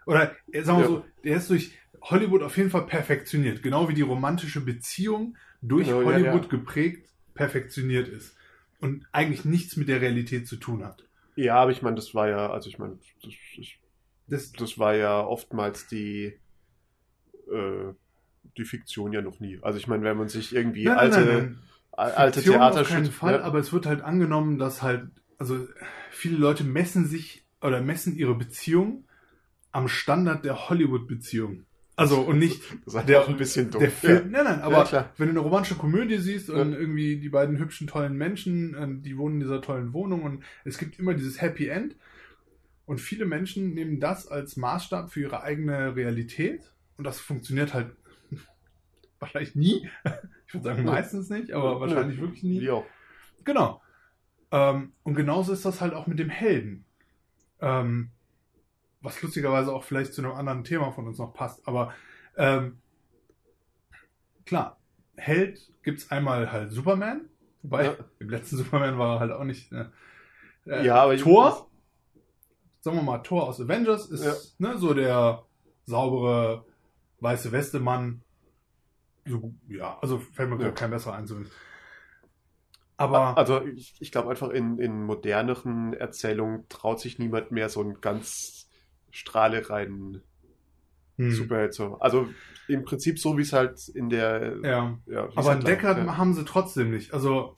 [0.06, 0.90] Oder äh, sagen wir Ja.
[0.90, 3.62] so, der ist durch Hollywood auf jeden Fall perfektioniert.
[3.62, 6.48] Genau wie die romantische Beziehung durch Ja, ja, Hollywood ja.
[6.48, 8.36] geprägt perfektioniert ist.
[8.80, 11.04] Und eigentlich nichts mit der Realität zu tun hat.
[11.36, 13.34] Ja, aber ich meine, das war ja, also ich meine, das,
[14.26, 16.38] Das, das war ja oftmals die,
[17.50, 17.92] äh,
[18.56, 19.58] die Fiktion ja noch nie.
[19.62, 21.58] Also ich meine, wenn man sich irgendwie Nein, alte, nein, nein.
[21.92, 22.92] al- alte auf Theaterstücke.
[22.94, 25.08] keinen Fall, ja, aber es wird halt angenommen, dass halt,
[25.38, 25.66] also
[26.10, 29.04] viele Leute messen sich oder messen ihre Beziehung
[29.72, 31.64] am Standard der Hollywood-Beziehung.
[32.00, 33.80] Also und nicht das der- auch ein bisschen dumm.
[33.82, 34.30] der Film.
[34.30, 36.78] Nein, nein, aber Ja, wenn du eine romantische Komödie siehst und Ja.
[36.78, 40.78] irgendwie die beiden hübschen, tollen Menschen, äh, die wohnen in dieser tollen Wohnung und es
[40.78, 41.96] gibt immer dieses Happy End.
[42.86, 46.72] Und viele Menschen nehmen das als Maßstab für ihre eigene Realität.
[46.96, 47.90] Und das funktioniert halt
[49.18, 49.88] wahrscheinlich nie.
[50.48, 52.60] Ich würde sagen, meistens nicht, aber wahrscheinlich wirklich nie.
[52.60, 52.82] Ja.
[53.44, 53.80] Genau.
[54.50, 56.84] Ähm, und genauso ist das halt auch mit dem Helden.
[57.60, 58.10] Ähm,
[59.00, 61.66] was lustigerweise auch vielleicht zu einem anderen Thema von uns noch passt.
[61.66, 61.92] Aber
[62.36, 62.78] ähm,
[64.46, 64.78] klar,
[65.16, 67.28] Held gibt's einmal halt Superman.
[67.62, 67.96] Wobei, Ja.
[68.18, 69.70] im letzten Superman war er halt auch nicht.
[69.72, 69.92] Ne?
[70.66, 71.70] Äh, Ja, aber ich- Thor,
[72.80, 75.44] sagen wir mal, Thor aus Avengers ist ne, so der
[75.84, 76.64] saubere
[77.20, 78.22] weiße Weste-Mann.
[79.26, 80.70] So, ja, also fällt mir Ja.
[80.70, 81.28] kein besserer ein.
[82.96, 87.80] Aber Also ich, ich glaube einfach in, in moderneren Erzählungen traut sich niemand mehr so
[87.80, 88.69] einen ganz
[89.10, 90.22] strahlereinen
[91.16, 92.00] hm, Superheld zu.
[92.00, 92.28] Also
[92.68, 94.98] im Prinzip so wie es halt in der ja.
[95.06, 96.16] ja, Aber halt Deckard ja.
[96.16, 97.12] haben sie trotzdem nicht.
[97.12, 97.54] Also,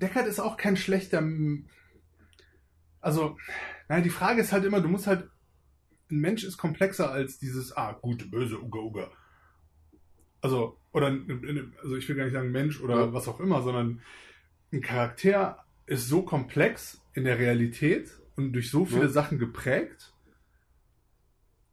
[0.00, 1.22] Deckard ist auch kein schlechter.
[3.00, 3.36] Also,
[3.88, 5.28] naja, die Frage ist halt immer, du musst halt.
[6.08, 9.10] Ein Mensch ist komplexer als dieses, ah, gute, böse, Uga, Uga.
[10.40, 11.08] Also, oder,
[11.82, 13.12] also ich will gar nicht sagen Mensch oder Ja.
[13.12, 14.00] was auch immer, sondern
[14.72, 19.08] ein Charakter ist so komplex in der Realität und durch so viele.
[19.08, 20.12] Sachen geprägt.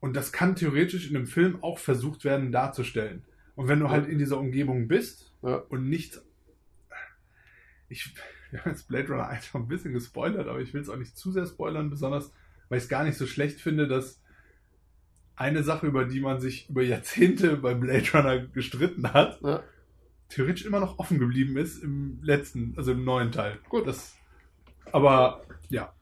[0.04, 3.24] Und das kann theoretisch in einem Film auch versucht werden darzustellen.
[3.56, 5.56] Und wenn du halt in dieser Umgebung bist Ja.
[5.70, 6.22] und nicht.
[7.88, 8.14] Ich,
[8.52, 10.98] wir haben jetzt Blade Runner 1 schon ein bisschen gespoilert, aber ich will es auch
[10.98, 12.34] nicht zu sehr spoilern, besonders
[12.68, 14.22] weil ich es gar nicht so schlecht finde, dass
[15.38, 19.64] eine Sache, über die man sich über Jahrzehnte bei Blade Runner gestritten hat, Ja.
[20.28, 23.58] theoretisch immer noch offen geblieben ist im letzten, also im neuen Teil.
[23.70, 23.88] Gut.
[23.88, 24.18] Das,
[24.92, 25.94] aber ja,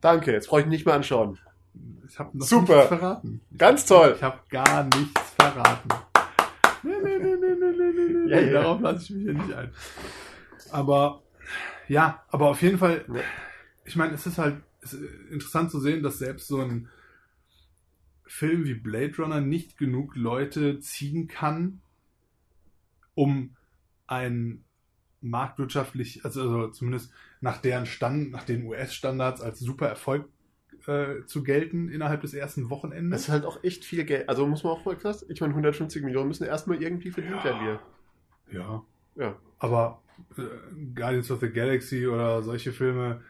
[0.00, 1.38] Danke, jetzt brauche ich nicht mehr anschauen.
[2.06, 2.74] Ich habe noch Super.
[2.74, 3.40] nichts verraten.
[3.50, 4.12] Ich Ganz hab- toll.
[4.16, 5.88] Ich habe gar nichts verraten.
[6.82, 8.30] Nee, nee, nee, nee, nee, nee, nee, nee.
[8.30, 8.52] Ja, ja.
[8.52, 9.72] Darauf lasse ich mich hier nicht ein.
[10.70, 11.22] Aber
[11.88, 13.04] ja, aber auf jeden Fall,
[13.84, 16.88] ich meine, es ist halt es ist interessant zu sehen, dass selbst so ein
[18.26, 21.80] Film wie Blade Runner nicht genug Leute ziehen kann,
[23.14, 23.56] um
[24.06, 24.64] ein
[25.20, 30.28] marktwirtschaftlich, also, also zumindest nach deren Stand, nach den US-Standards als super Erfolg
[30.88, 33.22] äh, zu gelten innerhalb des ersten Das Wochenendes.
[33.22, 34.28] ist halt auch echt viel Geld.
[34.28, 35.24] Also muss man auch mal krass.
[35.28, 37.80] Ich meine, 150 Millionen müssen erstmal irgendwie verdient werden wir.
[38.52, 38.84] Ja.
[39.16, 39.36] Ja.
[39.58, 40.02] Aber
[40.36, 40.42] äh,
[40.94, 43.22] Guardians of the Galaxy oder solche Filme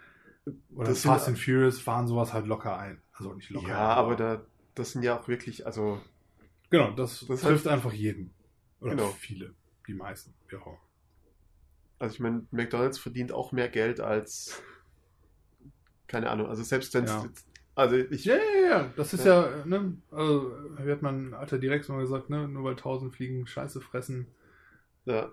[0.74, 3.00] oder Das Fast sind- and Furious fahren sowas halt locker ein.
[3.12, 3.68] Also nicht locker.
[3.68, 6.00] Ja, aber da, das sind ja auch wirklich, also
[6.70, 8.32] Genau, das, Das trifft einfach jeden.
[8.80, 9.08] Oder Genau.
[9.18, 9.54] viele.
[9.86, 10.32] Die meisten.
[10.50, 10.58] Ja.
[11.98, 14.62] Also ich meine, McDonalds verdient auch mehr Geld als
[16.12, 17.26] keine Ahnung, also selbst wenn es Ja.
[17.74, 18.92] also ich Ja, ja, ja.
[18.96, 22.76] Das ist ja, ne, also, wie hat mein alter Direkt mal gesagt, ne, nur weil
[22.76, 24.26] tausend Fliegen Scheiße fressen.
[25.06, 25.32] ja,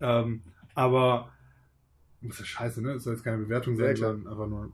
[0.00, 0.42] Ähm,
[0.74, 1.32] aber,
[2.22, 2.94] das ist ja scheiße, ne?
[2.94, 4.72] Das soll jetzt keine Bewertung sein, Ja, sondern einfach nur.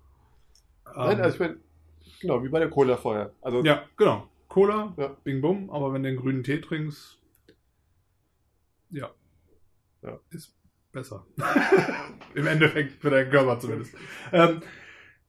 [0.95, 1.57] nein, ähm, also ich meine,
[2.21, 3.33] genau, wie bei der Cola vorher.
[3.41, 4.29] Also Ja, genau.
[4.49, 5.09] Cola, Ja.
[5.25, 7.19] Bing Bum, aber wenn du den grünen Tee trinkst,
[8.91, 9.11] ja.
[10.03, 10.19] Ja.
[10.31, 10.55] Ist
[10.93, 11.27] besser.
[12.35, 13.95] Im Endeffekt für deinen Körper zumindest.
[14.33, 14.63] Ähm,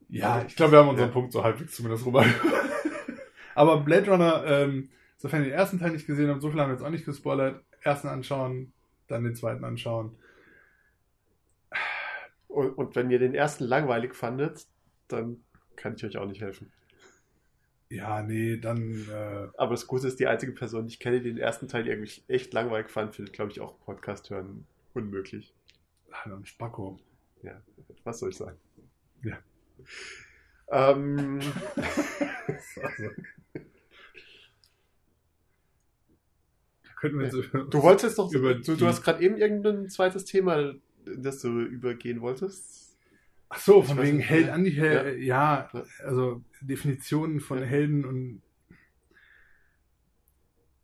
[0.10, 1.14] ja, ich glaube, wir haben unseren Ja.
[1.14, 2.26] Punkt so halbwegs zumindest rüber.
[3.56, 6.70] aber Blade Runner, ähm, sofern ihr den ersten Teil nicht gesehen habt, so viel haben
[6.70, 7.64] wir jetzt auch nicht gespoilert.
[7.82, 8.74] Ersten anschauen,
[9.08, 10.18] dann den zweiten anschauen.
[12.48, 14.66] und, und wenn ihr den ersten langweilig fandet,
[15.08, 15.44] dann
[15.76, 16.72] kann ich euch auch nicht helfen.
[17.92, 21.30] Ja, nee, dann, äh, Aber das Gute ist, die einzige Person, die ich kenne, die
[21.30, 25.54] den ersten Teil irgendwie echt langweilig fand, findet, glaube ich, auch Podcast hören unmöglich.
[26.12, 27.00] ah, dann Spacko.
[27.42, 27.62] Ja,
[28.04, 28.58] was soll ich sagen?
[29.24, 29.38] Ja.
[30.72, 31.40] Ähm,
[36.96, 40.26] könnten wir über- du wolltest doch, Über du, die- du hast gerade eben irgendein zweites
[40.26, 40.74] Thema,
[41.06, 42.98] das du übergehen wolltest.
[43.50, 44.54] Ach so, von wegen Held, ja.
[44.54, 45.70] Anti-Held, ja.
[45.74, 45.84] Ja.
[46.04, 47.66] also Definitionen von Ja.
[47.66, 48.42] Helden und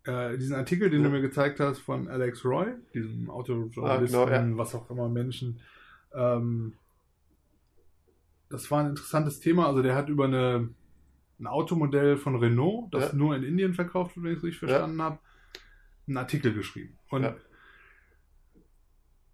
[0.05, 1.07] äh, diesen Artikel, den Ja.
[1.07, 5.59] du mir gezeigt hast von Alex Roy, diesem Autojournalisten, Ah, genau, was auch immer Menschen,
[6.13, 6.73] ähm,
[8.55, 9.67] das war ein interessantes Thema.
[9.67, 10.69] Also der hat über eine,
[11.39, 13.15] ein Automodell von Renault, das Ja.
[13.17, 14.67] nur in Indien verkauft wird, wenn ich es richtig Ja.
[14.69, 15.19] verstanden habe,
[16.07, 16.97] einen Artikel geschrieben.
[17.09, 17.35] Und Ja.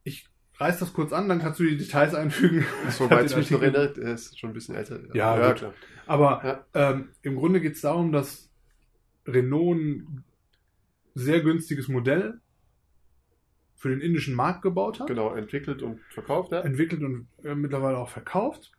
[0.03, 2.65] ich reiß das kurz an, dann kannst du die Details einfügen.
[2.89, 4.99] Soweit Ich hab mich noch erinnere, er ist schon ein bisschen älter.
[5.15, 5.57] Ja, ja gut.
[5.57, 5.73] klar.
[6.07, 6.91] Aber Ja.
[6.91, 8.49] ähm, im Grunde geht es darum, dass
[9.27, 10.23] Renault ein
[11.13, 12.39] sehr günstiges Modell
[13.75, 16.61] für den indischen Markt gebaut hat, Genau, entwickelt und verkauft, ja.
[16.61, 18.71] entwickelt und äh, mittlerweile auch verkauft.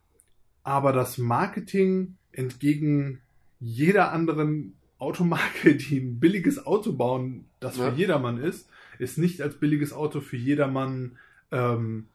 [0.63, 3.21] Aber das Marketing entgegen
[3.59, 7.93] jeder anderen Automarke, die ein billiges Auto bauen, das für Ja.
[7.93, 11.17] jedermann ist, ist nicht als billiges Auto für jedermann
[11.51, 12.07] ähm,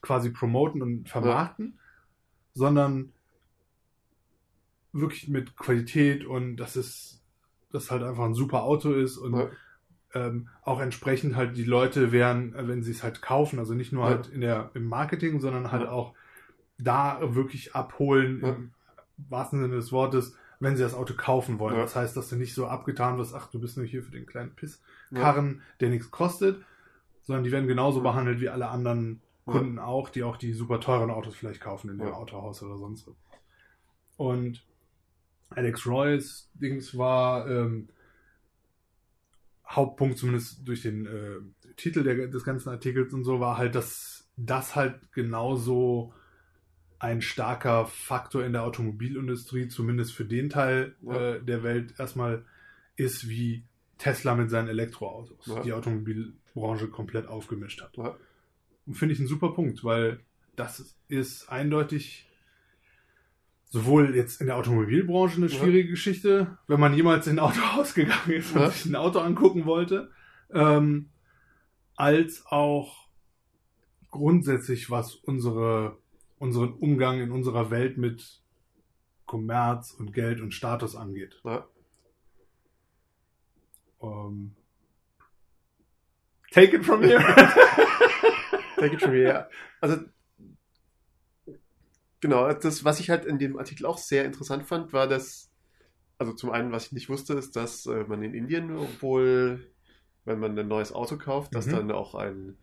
[0.00, 1.78] quasi promoten und vermarkten,
[2.54, 3.12] sondern
[4.92, 7.22] wirklich mit Qualität und dass es
[7.70, 9.50] das halt einfach ein super Auto ist und Ja.
[10.14, 13.92] ähm, auch entsprechend halt die Leute wären, äh, wenn sie es halt kaufen, also nicht
[13.92, 14.10] nur Ja.
[14.16, 15.90] halt in der, im Marketing, sondern halt Ja.
[15.90, 16.14] auch
[16.78, 18.48] da wirklich abholen, Ja.
[18.54, 18.72] im
[19.16, 21.76] wahrsten Sinne des Wortes, wenn sie das Auto kaufen wollen.
[21.76, 21.82] Ja.
[21.82, 24.26] Das heißt, dass du nicht so abgetan wirst, ach, du bist nur hier für den
[24.26, 24.54] kleinen Ja.
[24.56, 26.64] Pisskarren, der nichts kostet,
[27.22, 28.04] sondern die werden genauso Ja.
[28.10, 29.52] behandelt wie alle anderen Ja.
[29.54, 32.14] Kunden auch, die auch die super teuren Autos vielleicht kaufen in ihrem Ja.
[32.14, 33.16] Autohaus oder sonst was.
[34.16, 34.64] Und
[35.50, 37.88] Alex Roy's Dings war ähm,
[39.68, 44.28] Hauptpunkt, zumindest durch den äh, Titel der, des ganzen Artikels und so, war halt, dass
[44.36, 46.12] das halt genauso
[47.00, 51.34] ein starker Faktor in der Automobilindustrie, zumindest für den Teil Ja.
[51.34, 52.44] äh, der Welt erstmal
[52.96, 53.62] ist, wie
[53.98, 55.60] Tesla mit seinen Elektroautos Ja.
[55.62, 57.96] die Automobilbranche komplett aufgemischt hat.
[57.96, 58.16] Ja.
[58.92, 60.20] Finde ich einen super Punkt, weil
[60.56, 62.28] das ist eindeutig
[63.70, 68.32] sowohl jetzt in der Automobilbranche eine schwierige Geschichte, wenn man jemals in ein Autohaus gegangen
[68.32, 70.10] ist und sich ein Auto angucken wollte,
[70.52, 71.10] ähm,
[71.96, 73.08] als auch
[74.10, 75.98] grundsätzlich, was unsere,
[76.38, 78.42] unseren Umgang in unserer Welt mit
[79.26, 81.40] Kommerz und Geld und Status angeht.
[81.44, 81.66] Ja.
[84.02, 84.54] Ähm,
[86.50, 87.20] take it from here.
[88.76, 89.48] Take it from here.
[89.80, 89.96] Also,
[92.20, 95.50] genau, das, was ich halt in dem Artikel auch sehr interessant fand, war, dass
[96.18, 99.70] also zum einen, was ich nicht wusste, ist, dass äh, man in Indien wohl,
[100.24, 101.72] wenn man ein neues Auto kauft, dass Mhm.
[101.72, 102.56] dann auch ein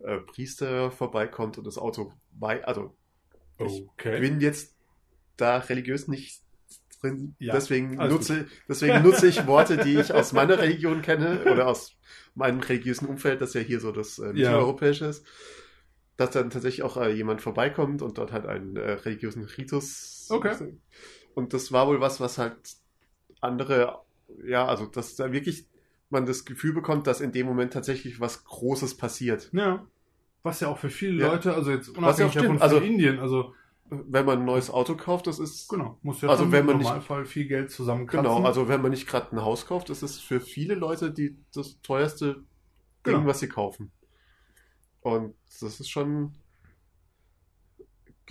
[0.00, 2.96] äh, Priester vorbeikommt und das Auto bei, also
[3.58, 4.20] ich Okay.
[4.20, 4.76] bin jetzt
[5.36, 6.42] da religiös nicht
[7.00, 11.68] drin, Ja, deswegen nutze, deswegen nutze ich Worte, die ich aus meiner Religion kenne oder
[11.68, 11.96] aus
[12.34, 15.26] meinem religiösen Umfeld, das ja hier so das äh, mitteleuropäische ist,
[16.16, 20.28] dass dann tatsächlich auch äh, jemand vorbeikommt und dort halt einen äh, religiösen Ritus.
[20.30, 20.56] Okay.
[21.34, 22.56] Und das war wohl was, was halt
[23.40, 24.00] andere,
[24.44, 25.68] ja, also dass da wirklich
[26.10, 29.50] man das Gefühl bekommt, dass in dem Moment tatsächlich was Großes passiert.
[29.52, 29.86] Ja.
[30.42, 31.32] Was ja auch für viele Ja.
[31.32, 33.54] Leute, also jetzt Was unabhängig ja davon also- von Indien, also
[33.88, 36.76] Wenn man ein neues Auto kauft, das ist genau, muss ja Also wenn im man
[36.78, 38.24] nicht- Normalfall viel Geld zusammenkratzen.
[38.34, 41.36] Genau, also wenn man nicht gerade ein Haus kauft, ist es für viele Leute die,
[41.54, 42.34] das teuerste
[43.06, 43.26] Ding, Genau.
[43.26, 43.92] was sie kaufen.
[45.02, 46.32] Und das ist schon,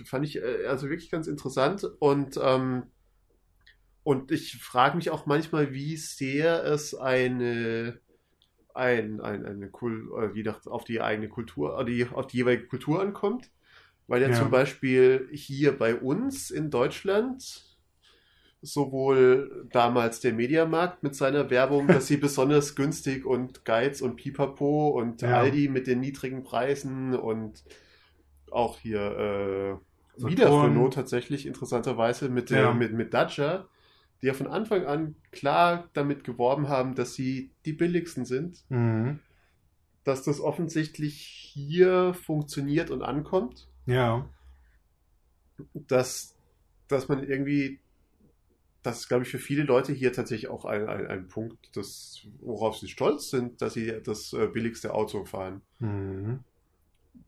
[0.04, 1.84] fand ich äh, also wirklich ganz interessant.
[2.00, 2.82] Und, ähm,
[4.06, 7.98] und ich frage mich auch manchmal, wie sehr es eine,
[8.74, 12.38] ein, ein, eine Kul äh, wie nach, auf die eigene Kultur, auf die, auf die
[12.38, 13.50] jeweilige Kultur ankommt.
[14.06, 14.38] Weil ja, Ja.
[14.38, 17.42] zum Beispiel hier bei uns in Deutschland
[18.62, 24.88] sowohl damals der Mediamarkt mit seiner Werbung, dass sie besonders günstig und Geiz und Pipapo
[24.90, 25.40] und Ja.
[25.40, 27.64] Aldi mit den niedrigen Preisen und
[28.52, 32.72] auch hier äh, wieder Renault tatsächlich interessanterweise mit, Ja.
[32.72, 33.68] mit, mit Dacia,
[34.22, 39.20] die ja von Anfang an klar damit geworben haben, dass sie die billigsten sind, Mhm.
[40.04, 41.16] dass das offensichtlich
[41.52, 44.28] hier funktioniert und ankommt Ja.
[45.74, 46.34] dass,
[46.88, 47.80] dass man irgendwie,
[48.82, 52.26] das ist, glaube ich, für viele Leute hier tatsächlich auch ein, ein, ein Punkt, das,
[52.40, 55.62] worauf sie stolz sind, dass sie das äh, billigste Auto fahren.
[55.78, 56.40] Mhm.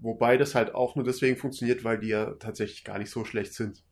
[0.01, 3.55] Wobei das halt auch nur deswegen funktioniert, weil die ja tatsächlich gar nicht so schlecht
[3.55, 3.83] sind.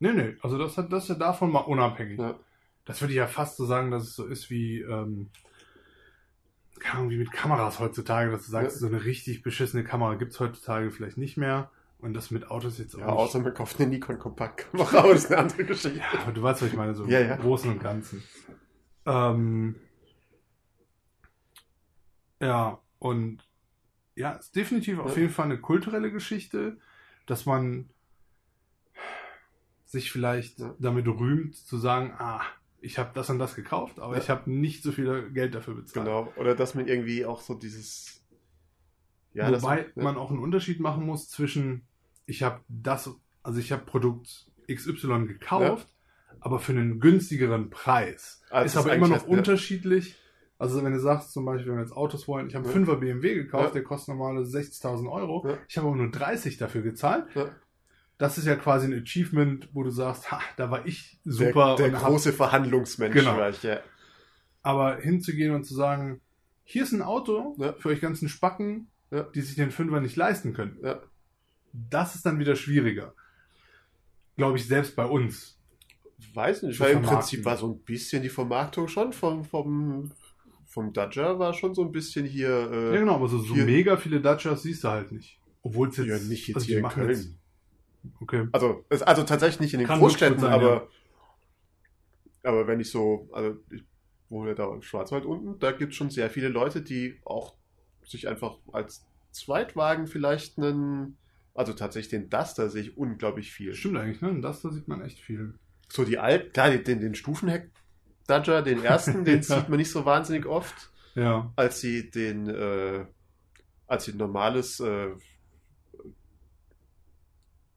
[0.00, 2.18] Nee, nee, also das, hat, das ist ja davon mal unabhängig.
[2.18, 2.38] Ja.
[2.84, 5.30] Das würde ich ja fast so sagen, dass es so ist wie, ähm,
[6.78, 8.80] keine Ahnung, wie mit Kameras heutzutage, dass du sagst, Ja.
[8.80, 11.70] so eine richtig beschissene Kamera gibt es heutzutage vielleicht nicht mehr.
[11.98, 13.14] Und das mit Autos jetzt auch Ja, nicht.
[13.14, 15.98] außer man kauft eine Nikon Kompaktkamera, aber das ist eine andere Geschichte.
[15.98, 17.34] Ja, aber du weißt, was ich meine, so Ja, ja.
[17.36, 18.22] im Großen und Ganzen.
[19.06, 19.76] Ähm,
[22.40, 23.38] ja, und
[24.16, 26.76] ja, ist definitiv auf jeden Fall eine kulturelle Geschichte,
[27.26, 27.88] dass man
[29.94, 30.74] sich vielleicht Ja.
[30.78, 32.42] damit rühmt, zu sagen, ah,
[32.80, 34.20] ich habe das und das gekauft, aber Ja.
[34.22, 36.04] ich habe nicht so viel Geld dafür bezahlt.
[36.06, 36.30] Genau.
[36.36, 38.20] Oder dass man irgendwie auch so dieses.
[39.32, 40.02] Ja, Wobei ja.
[40.02, 41.82] man auch einen Unterschied machen muss zwischen,
[42.26, 43.10] ich habe das,
[43.42, 45.88] also ich habe Produkt XY gekauft,
[46.40, 48.42] aber für einen günstigeren Preis.
[48.50, 50.16] Das ist aber immer noch unterschiedlich.
[50.56, 52.92] Also wenn du sagst zum Beispiel, wenn wir jetzt Autos wollen, ich habe einen Ja.
[52.92, 53.70] 5er BMW gekauft, Ja.
[53.72, 55.58] der kostet normale 60.000 Euro, Ja.
[55.68, 57.26] ich habe aber nur 30 dafür gezahlt.
[57.34, 57.50] Ja.
[58.18, 61.74] Das ist ja quasi ein Achievement, wo du sagst, ha, da war ich der, super.
[61.76, 63.36] der hab- große Verhandlungsmensch Genau.
[63.36, 63.80] war ich, ja.
[64.62, 66.20] aber hinzugehen und zu sagen,
[66.62, 67.72] hier ist ein Auto Ja.
[67.74, 69.24] für euch ganzen Spacken, Ja.
[69.24, 70.78] die sich den Fünfer nicht leisten können.
[70.82, 71.00] Ja.
[71.72, 73.14] Das ist dann wieder schwieriger.
[74.36, 75.58] Glaube ich, selbst bei uns.
[76.34, 77.02] Weiß nicht, weil im.
[77.02, 80.12] Prinzip war so ein bisschen die Vermarktung schon vom, vom,
[80.66, 82.70] vom Dacia war schon so ein bisschen hier.
[82.72, 85.38] Äh, ja, genau, aber so, so mega viele Dacias siehst du halt nicht.
[85.62, 86.06] Obwohl es jetzt.
[86.08, 87.08] ja, nicht jetzt also hier in Köln.
[87.10, 87.34] jetzt-
[88.20, 88.48] Okay.
[88.52, 90.88] Also, also tatsächlich nicht in den Kann Großstädten, sein, aber,
[92.42, 93.82] aber wenn ich so, also ich
[94.28, 97.54] wohne da im Schwarzwald unten, da gibt es schon sehr viele Leute, die auch
[98.04, 101.16] sich einfach als Zweitwagen vielleicht einen,
[101.54, 103.74] also tatsächlich den Duster sehe ich unglaublich viel.
[103.74, 104.40] Stimmt eigentlich, ne?
[104.40, 105.54] Das da sieht man echt viel.
[105.88, 107.70] So die alten, klar, den, den Stufenheck
[108.26, 109.42] Dodger, den ersten, den Ja.
[109.42, 110.90] sieht man nicht so wahnsinnig oft.
[111.14, 111.52] Ja.
[111.54, 113.06] als sie den, äh,
[113.86, 115.10] als sie ein normales äh,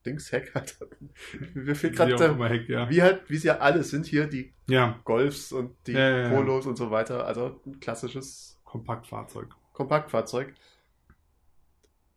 [0.08, 1.10] Dings-Hack halt hatten.
[1.54, 2.90] Mir fehlt Wie gerade Heck, ja.
[2.90, 5.00] wie halt, wie sie ja alle sind hier, die Ja.
[5.04, 6.30] Golfs und die ja.
[6.30, 7.26] Polos und so weiter.
[7.26, 9.50] Also ein klassisches Kompaktfahrzeug.
[9.74, 10.54] Kompaktfahrzeug.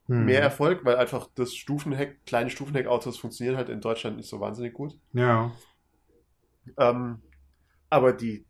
[0.06, 0.24] Hm.
[0.24, 4.72] Mehr Erfolg, weil einfach das Stufenheck, kleine Stufenheckautos funktionieren halt in Deutschland nicht so wahnsinnig
[4.72, 4.96] gut.
[5.12, 5.52] Ja.
[6.78, 7.20] Ähm,
[7.90, 8.44] aber die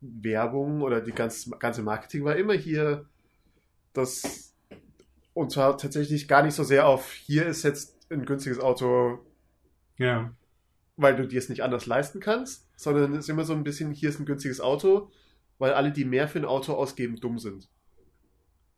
[0.00, 3.06] Werbung oder die ganz, ganze Marketing war immer hier
[3.92, 4.54] das
[5.34, 9.18] und zwar tatsächlich gar nicht so sehr auf hier ist jetzt ein günstiges Auto,
[9.96, 10.32] Ja.
[10.96, 13.90] weil du dir es nicht anders leisten kannst, sondern es ist immer so ein bisschen
[13.92, 15.10] hier ist ein günstiges Auto,
[15.58, 17.68] weil alle, die mehr für ein Auto ausgeben, dumm sind.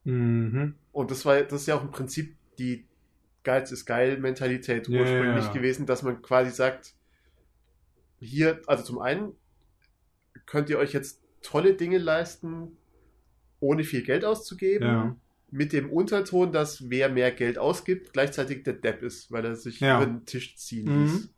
[0.04, 0.74] Mhm.
[0.92, 2.86] Und das war das ist ja auch im Prinzip die
[3.42, 6.94] Geiz ist geil Mentalität Ja, ursprünglich gewesen, dass man quasi sagt,
[8.18, 9.32] hier, also zum einen
[10.46, 12.76] könnt ihr euch jetzt tolle Dinge leisten,
[13.60, 15.16] ohne viel Geld auszugeben, Ja.
[15.52, 19.80] Mit dem Unterton, dass wer mehr Geld ausgibt, gleichzeitig der Depp ist, weil er sich
[19.80, 19.96] Ja.
[19.96, 21.02] über den Tisch ziehen Mhm.
[21.02, 21.34] ließ.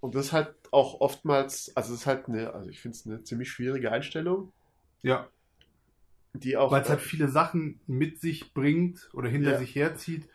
[0.00, 3.06] Und das ist halt auch oftmals, also es ist halt eine, also ich finde es
[3.06, 4.52] eine ziemlich schwierige Einstellung,
[5.02, 5.28] Ja,
[6.34, 6.70] die auch.
[6.70, 9.58] weil es halt viele Sachen mit sich bringt oder hinter Ja.
[9.58, 10.28] sich herzieht,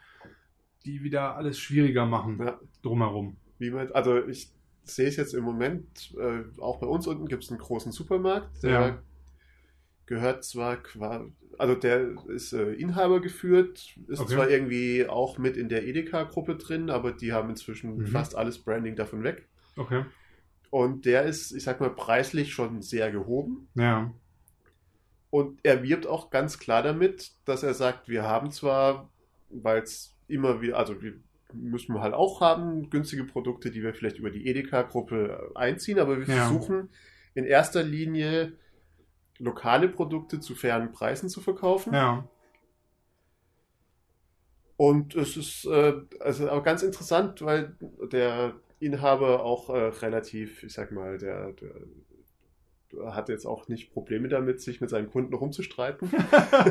[0.86, 2.60] die wieder alles schwieriger machen Ja.
[2.82, 3.38] drumherum.
[3.58, 4.52] Wie man, also ich
[4.84, 8.64] sehe es jetzt im Moment, äh, auch bei uns unten gibt es einen großen Supermarkt,
[8.64, 9.04] der Ja.
[10.06, 11.26] Gehört zwar qua,
[11.58, 14.34] also der ist äh, Inhaber geführt, ist Okay.
[14.34, 18.08] zwar irgendwie auch mit in der Edeka-Gruppe drin, aber die haben inzwischen Mhm.
[18.08, 19.48] fast alles Branding davon weg.
[19.78, 20.04] Okay.
[20.70, 23.70] Und der ist, ich sag mal, preislich schon sehr gehoben.
[23.76, 24.12] Ja.
[25.30, 29.10] Und er wirbt auch ganz klar damit, dass er sagt, wir haben zwar,
[29.50, 31.14] weil es immer wieder, also wir
[31.54, 36.18] müssen wir halt auch haben, günstige Produkte, die wir vielleicht über die Edeka-Gruppe einziehen, aber
[36.20, 36.48] wir Ja.
[36.48, 36.90] versuchen
[37.36, 38.54] in erster Linie
[39.44, 41.94] lokale Produkte zu fairen Preisen zu verkaufen.
[41.94, 42.28] Ja.
[44.78, 47.76] Und es ist äh, also auch ganz interessant, weil
[48.12, 51.72] der Inhaber auch äh, relativ, ich sag mal, der, der
[53.12, 56.12] hat jetzt auch nicht Probleme damit, sich mit seinen Kunden rumzustreiten.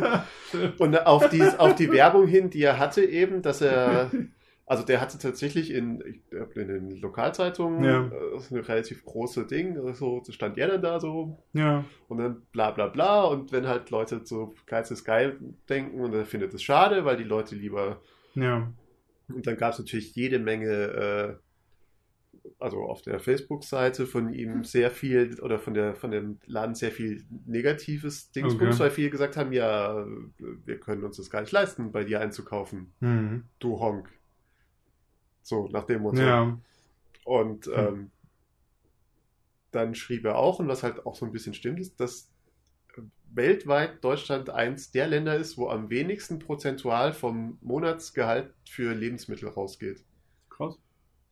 [0.79, 4.11] Und auf die, auf die Werbung hin, die er hatte eben, dass er,
[4.67, 6.23] also der hatte tatsächlich in, ich
[6.57, 8.07] in den Lokalzeitungen Ja.
[8.07, 11.85] äh, so eine relativ große Ding, so stand er dann da so ja.
[12.09, 15.39] und dann bla bla bla und wenn halt Leute so Geiz ist geil
[15.69, 18.01] denken und er findet es schade, weil die Leute lieber
[18.35, 18.73] Ja.
[19.29, 21.37] und dann gab es natürlich jede Menge, äh,
[22.59, 26.91] also auf der Facebook-Seite von ihm sehr viel oder von der von dem Laden sehr
[26.93, 28.85] viel negatives Dingsbums, Okay.
[28.85, 30.07] weil viele gesagt haben, ja,
[30.39, 33.45] wir können uns das gar nicht leisten, bei dir einzukaufen, Mhm.
[33.59, 34.09] du Honk.
[35.43, 36.21] So, nach dem Motto.
[36.21, 36.59] Ja.
[37.25, 37.73] Und Hm.
[37.77, 38.11] ähm,
[39.71, 42.29] dann schrieb er auch, und was halt auch so ein bisschen stimmt, ist, dass
[43.35, 50.05] weltweit Deutschland eins der Länder ist, wo am wenigsten prozentual vom Monatsgehalt für Lebensmittel rausgeht.
[50.51, 50.79] Krass.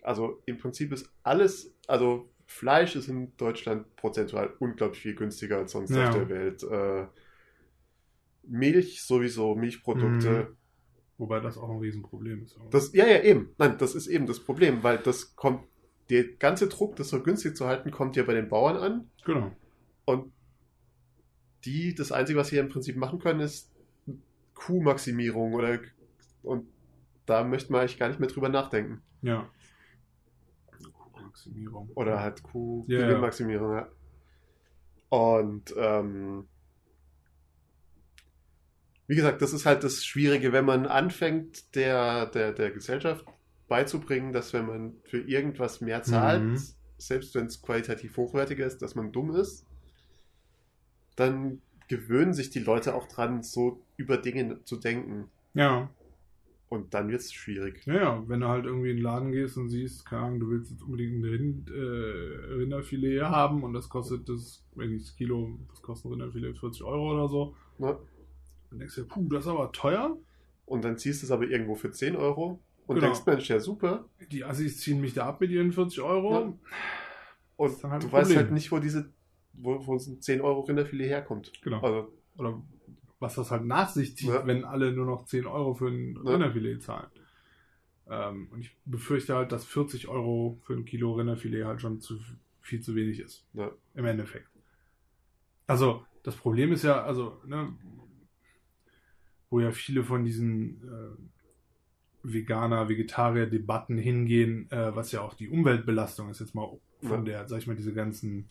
[0.03, 5.73] Also im Prinzip ist alles, also Fleisch ist in Deutschland prozentual unglaublich viel günstiger als
[5.73, 6.09] sonst Ja.
[6.09, 6.63] auf der Welt.
[6.63, 7.07] Äh,
[8.45, 10.49] Milch sowieso, Milchprodukte.
[10.49, 10.57] Mhm.
[11.21, 12.59] Wobei das auch ein Riesenproblem ist.
[12.71, 13.55] Das, ja, ja, eben.
[13.59, 15.65] Nein, das ist eben das Problem, weil das kommt,
[16.09, 19.11] der ganze Druck, das so günstig zu halten, kommt ja bei den Bauern an.
[19.25, 19.53] genau.
[20.07, 20.33] Und
[21.67, 23.71] die, das Einzige, was sie im Prinzip machen können, ist
[24.55, 25.79] Kuhmaximierung oder
[26.43, 26.67] und
[27.27, 29.03] da möchte man eigentlich gar nicht mehr drüber nachdenken.
[29.21, 29.47] Ja.
[31.23, 31.91] Maximierung.
[31.95, 32.51] Oder halt Ja, ja.
[32.51, 33.89] Kuh-Gewinnmaximierung, ja.
[35.11, 36.49] Und ähm,
[39.11, 43.25] wie gesagt, das ist halt das Schwierige, wenn man anfängt, der, der, der Gesellschaft
[43.67, 46.61] beizubringen, dass wenn man für irgendwas mehr zahlt, Mhm.
[46.97, 49.67] selbst wenn es qualitativ hochwertiger ist, dass man dumm ist,
[51.17, 55.29] dann gewöhnen sich die Leute auch dran, so über Dinge zu denken.
[55.55, 55.91] Ja.
[56.69, 57.85] Und dann wird es schwierig.
[57.87, 60.51] Ja, ja, wenn du halt irgendwie in den Laden gehst und siehst, keine Ahnung, du
[60.51, 65.17] willst jetzt unbedingt ein Rind, äh, Rinderfilet haben und das kostet das, wenn ich das
[65.17, 67.97] Kilo, das kostet ein Rinderfilet 40 Euro oder so, Ne?
[68.71, 70.17] Dann denkst du, puh, das ist aber teuer.
[70.67, 73.07] Und dann ziehst du es aber irgendwo für 10 Euro und Genau.
[73.09, 74.09] denkst, Mensch, ja super.
[74.31, 76.33] Die Assis ziehen mich da ab mit ihren 40 Euro.
[76.33, 76.53] Ja.
[77.57, 79.11] Und halt du weißt halt nicht, wo diese,
[79.53, 81.53] wo, wo ein 10 Euro Rinderfilet herkommt.
[81.63, 81.81] Genau.
[81.81, 82.63] Also, Oder
[83.19, 84.47] was das halt nach sich zieht, Ja.
[84.47, 86.31] wenn alle nur noch 10 Euro für ein Ja.
[86.33, 87.09] Rinderfilet zahlen.
[88.09, 92.19] Ähm, und ich befürchte halt, dass 40 Euro für ein Kilo Rinderfilet halt schon zu
[92.61, 93.45] viel zu wenig ist.
[93.55, 93.71] ja.
[93.95, 94.49] Im Endeffekt.
[95.67, 97.73] Also, das Problem ist ja, also, ne,
[99.51, 101.17] wo ja viele von diesen äh,
[102.23, 106.69] Veganer, Vegetarier-Debatten hingehen, äh, was ja auch die Umweltbelastung ist, jetzt mal
[107.03, 108.47] von der, sag ich mal, diese ganzen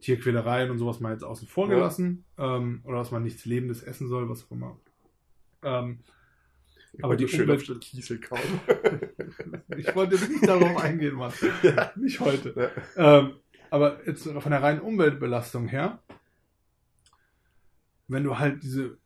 [0.00, 1.74] Tierquälereien und sowas mal jetzt außen vor Ja.
[1.74, 2.24] gelassen.
[2.38, 4.78] Ähm, oder dass man nichts Lebendes essen soll, was auch immer.
[5.62, 5.98] Ähm,
[7.02, 8.40] Aber die schön Umwelt- auf Kiesel kauen.
[9.76, 11.32] ich wollte jetzt nicht darauf eingehen, Mann.
[11.62, 11.92] Ja.
[11.96, 12.72] Nicht heute.
[12.96, 13.20] Ja.
[13.20, 13.32] Ähm,
[13.70, 16.02] aber jetzt von der reinen Umweltbelastung her,
[18.08, 18.98] wenn du halt diese,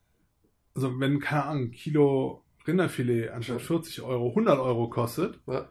[0.78, 3.66] also wenn, keine Ahnung, ein Kilo Rinderfilet anstatt Ja.
[3.66, 5.68] 40 Euro 100 Euro kostet, Ja.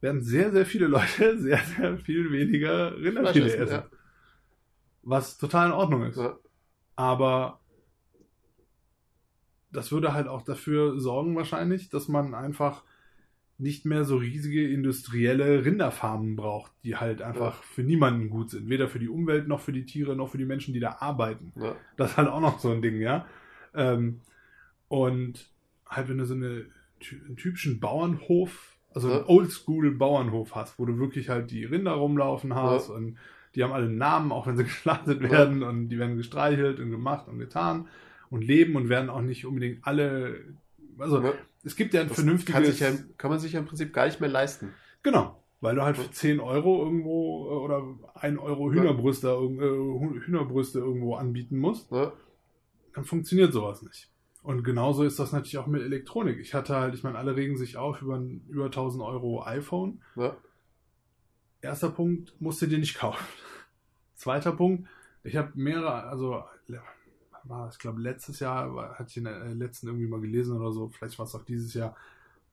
[0.00, 3.62] werden sehr, sehr viele Leute sehr, sehr viel weniger Rinderfilet essen.
[3.62, 3.82] essen,
[5.02, 6.18] Was total in Ordnung ist.
[6.18, 6.36] Ja.
[6.96, 7.60] Aber
[9.72, 12.84] das würde halt auch dafür sorgen wahrscheinlich, dass man einfach
[13.60, 17.62] nicht mehr so riesige industrielle Rinderfarmen braucht, die halt einfach Ja.
[17.74, 18.68] für niemanden gut sind.
[18.68, 21.52] Weder für die Umwelt, noch für die Tiere, noch für die Menschen, die da arbeiten.
[21.56, 21.74] Ja.
[21.96, 23.26] Das ist halt auch noch so ein Ding, ja.
[23.74, 24.20] Ähm,
[24.88, 25.50] und
[25.86, 26.66] halt, wenn du so eine,
[27.26, 29.28] einen typischen Bauernhof, also einen Ja.
[29.28, 32.94] Oldschool-Bauernhof hast, wo du wirklich halt die Rinder rumlaufen hast Ja.
[32.94, 33.18] und
[33.54, 35.30] die haben alle einen Namen, auch wenn sie geschlachtet Ja.
[35.30, 37.88] werden und die werden gestreichelt und gemacht und getan
[38.30, 40.40] und leben und werden auch nicht unbedingt alle,
[40.98, 41.32] also Ja.
[41.64, 44.06] es gibt ja ein Das vernünftiges, kann, ja, kann man sich ja im Prinzip gar
[44.06, 44.72] nicht mehr leisten.
[45.02, 47.82] genau, Weil du halt für 10 Euro irgendwo äh, oder
[48.14, 51.90] 1 Euro Hühnerbrüste, äh, Hühnerbrüste irgendwo anbieten musst?
[52.98, 54.10] Dann funktioniert sowas nicht.
[54.42, 56.38] Und genauso ist das natürlich auch mit Elektronik.
[56.40, 60.00] Ich hatte halt, ich meine, alle regen sich auf über ein über 1000 Euro iPhone.
[60.16, 60.34] Ne?
[61.60, 63.24] Erster Punkt, musst du dir nicht kaufen.
[64.14, 64.88] Zweiter Punkt,
[65.22, 66.42] ich habe mehrere, also
[67.44, 70.72] war, ich glaube letztes Jahr, war, hatte ich in der letzten irgendwie mal gelesen oder
[70.72, 71.96] so, vielleicht war es auch dieses Jahr,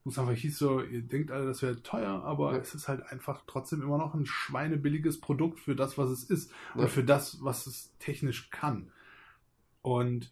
[0.04, 2.60] wo es einfach hieß so, ihr denkt alle, das wäre teuer, aber Ja.
[2.60, 6.52] es ist halt einfach trotzdem immer noch ein schweinebilliges Produkt für das, was es ist
[6.76, 6.82] Ja.
[6.82, 8.92] und für das, was es technisch kann.
[9.86, 10.32] Und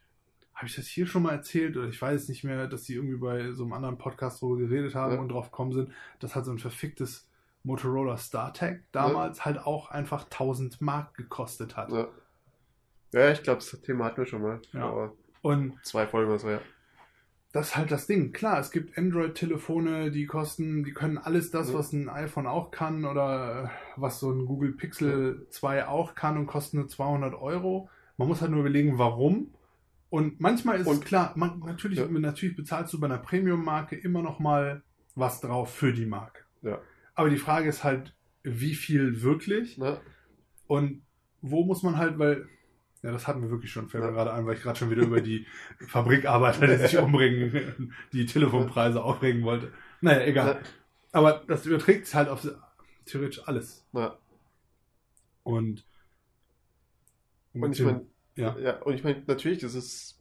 [0.55, 2.95] habe ich das hier schon mal erzählt oder ich weiß es nicht mehr, dass die
[2.95, 5.19] irgendwie bei so einem anderen Podcast darüber geredet haben Ja.
[5.19, 7.27] und drauf gekommen sind, das hat so ein verficktes
[7.63, 11.91] Motorola StarTAC damals halt auch einfach 1000 Mark gekostet hat.
[11.91, 12.07] Ja.
[13.13, 14.59] Ja, ich glaube, das Thema hatten wir schon mal.
[14.73, 15.11] Ja.
[15.43, 16.59] Und zwei Folgen oder so, ja.
[17.51, 18.31] das ist halt das Ding.
[18.33, 21.77] Klar, es gibt Android-Telefone, die kosten, die können alles das, Ja.
[21.77, 26.47] was ein iPhone auch kann oder was so ein Google Pixel 2 auch kann und
[26.47, 27.89] kosten nur 200 Euro.
[28.17, 29.53] Man muss halt nur überlegen, warum.
[30.09, 32.07] Und manchmal ist es Und- klar, man, natürlich, Ja.
[32.07, 34.83] natürlich bezahlst du bei einer Premium-Marke immer noch mal
[35.15, 36.43] was drauf für die Marke.
[36.61, 36.79] Ja.
[37.15, 39.77] Aber die Frage ist halt, wie viel wirklich?
[39.77, 39.99] Ne?
[40.67, 41.01] Und
[41.41, 42.47] wo muss man halt, weil,
[43.01, 44.15] ja, das hatten wir wirklich schon, fällt mir Ja.
[44.15, 45.45] gerade ein, weil ich gerade schon wieder über die
[45.87, 49.71] Fabrikarbeiter, die sich umbringen, die Telefonpreise aufregen wollte.
[50.01, 50.47] Naja, egal.
[50.55, 50.59] Ja.
[51.11, 52.47] Aber das überträgt sich halt auf
[53.05, 53.85] theoretisch alles.
[53.93, 54.17] Ja.
[55.43, 55.85] Und,
[57.53, 60.19] Und ich meine, ja, ja, und ich meine, natürlich, das ist,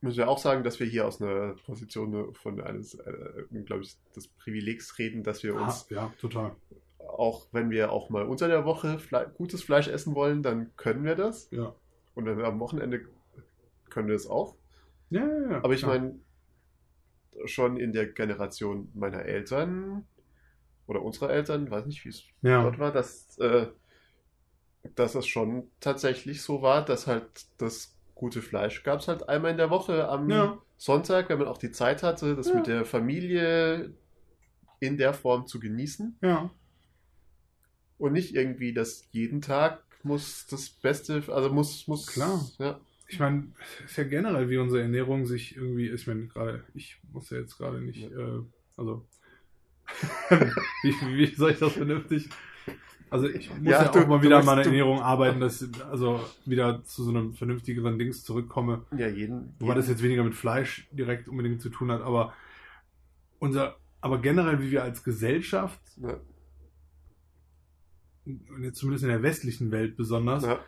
[0.00, 3.96] müssen wir auch sagen, dass wir hier aus einer Position von eines, äh, glaube ich,
[4.16, 6.56] des Privilegs reden, dass wir uns, ah, ja, total.
[6.98, 11.04] auch wenn wir auch mal unter der Woche Fle gutes Fleisch essen wollen, dann können
[11.04, 11.50] wir das.
[11.50, 11.74] Ja.
[12.14, 13.06] Und dann am Wochenende
[13.90, 14.56] können wir das auch.
[15.10, 15.56] Ja, ja, ja.
[15.58, 16.18] Aber ich meine,
[17.44, 20.06] schon in der Generation meiner Eltern
[20.86, 22.62] oder unserer Eltern, weiß nicht, wie es ja.
[22.62, 23.66] dort war, dass, äh,
[24.94, 27.24] dass es schon tatsächlich so war, dass halt
[27.58, 30.58] das gute Fleisch gab es halt einmal in der Woche am Ja.
[30.76, 32.56] Sonntag, wenn man auch die Zeit hatte, das Ja.
[32.56, 33.94] mit der Familie
[34.80, 36.50] in der Form zu genießen ja.
[37.98, 42.44] und nicht irgendwie, dass jeden Tag muss das Beste, also muss, muss, Klar.
[42.58, 43.52] ja, Ich meine,
[43.84, 47.38] es ist ja generell, wie unsere Ernährung sich irgendwie, ich meine, gerade, ich muss ja
[47.38, 48.40] jetzt gerade nicht, äh,
[48.76, 49.06] also,
[50.82, 52.28] wie, wie soll ich das vernünftig?
[53.12, 55.00] Also ich muss Ja, ja, du- auch mal du wieder an musst- meine du- Ernährung
[55.00, 58.86] arbeiten, dass also wieder zu so einem vernünftigeren Dings zurückkomme.
[58.96, 62.32] ja, jeden, Wobei das jeden jetzt weniger mit Fleisch direkt unbedingt zu tun hat, aber
[63.38, 66.18] unser, aber generell, wie wir als Gesellschaft, ja,
[68.72, 70.60] zumindest in der westlichen Welt besonders, ja,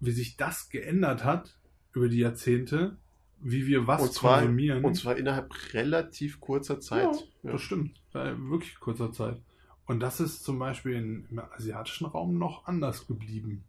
[0.00, 1.56] wie sich das geändert hat
[1.92, 2.96] über die Jahrzehnte,
[3.40, 4.84] wie wir was Und zwar- konsumieren.
[4.84, 7.14] und zwar innerhalb relativ kurzer Zeit.
[7.42, 7.92] Ja, das stimmt.
[8.14, 9.40] Äh, wirklich kurzer Zeit.
[9.86, 13.64] Und das ist zum Beispiel im asiatischen Raum noch anders geblieben.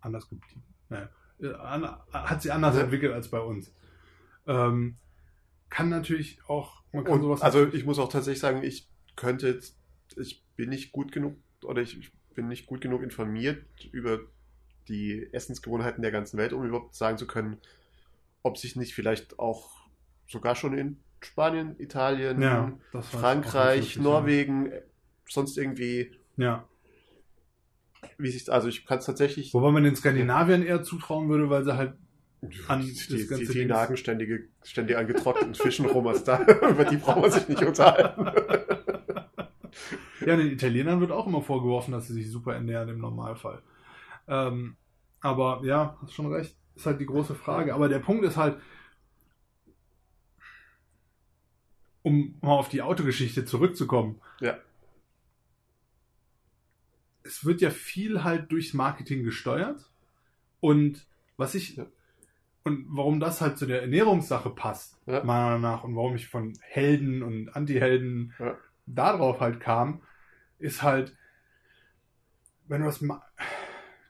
[0.00, 0.62] Anders geblieben.
[0.88, 1.08] Naja,
[1.40, 1.52] äh,
[2.12, 2.82] hat sich anders Ja.
[2.82, 3.72] entwickelt als bei uns.
[4.46, 4.96] Ähm,
[5.70, 7.42] kann natürlich auch, man kann Und sowas.
[7.42, 9.76] also ich muss auch tatsächlich sagen, ich könnte jetzt,
[10.16, 14.20] ich bin nicht gut genug oder ich, ich bin nicht gut genug informiert über
[14.88, 17.58] die Essensgewohnheiten der ganzen Welt, um überhaupt sagen zu können,
[18.42, 19.70] ob sich nicht vielleicht auch
[20.26, 24.72] sogar schon in Spanien, Italien, ja, Frankreich, Norwegen,
[25.28, 26.66] sonst irgendwie, Ja.
[28.18, 31.64] wie sich, also ich kann es tatsächlich, Wobei man den Skandinaviern eher zutrauen würde, weil
[31.64, 31.94] sie halt
[32.68, 36.24] an die, das die, ganze die, Ding- nagen ständige, ständig an getrockneten Fischen rum, was
[36.24, 38.26] da, über die braucht man sich nicht unterhalten.
[40.26, 43.62] Ja, den Italienern wird auch immer vorgeworfen, dass sie sich super ernähren im Normalfall.
[44.28, 44.76] Ähm,
[45.20, 46.56] aber ja, hast schon recht.
[46.76, 47.74] Ist halt die große Frage.
[47.74, 48.58] Aber der Punkt ist halt,
[52.02, 54.20] um mal auf die Autogeschichte zurückzukommen.
[54.40, 54.58] Ja.
[57.24, 59.90] Es wird ja viel halt durchs Marketing gesteuert.
[60.60, 61.06] Und
[61.36, 61.86] was ich, Ja.
[62.64, 65.24] und warum das halt zu der Ernährungssache passt, Ja.
[65.24, 68.56] meiner Meinung nach, und warum ich von Helden und Anti-Helden Ja.
[68.86, 70.02] darauf halt kam,
[70.58, 71.16] ist halt,
[72.68, 73.24] wenn du das, Ma-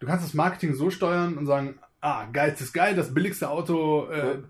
[0.01, 4.09] du kannst das Marketing so steuern und sagen, ah, geil, ist geil, das billigste Auto
[4.11, 4.43] äh, Ja.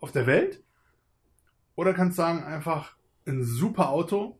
[0.00, 0.62] auf der Welt.
[1.74, 2.96] Oder kannst sagen einfach
[3.26, 4.38] ein super Auto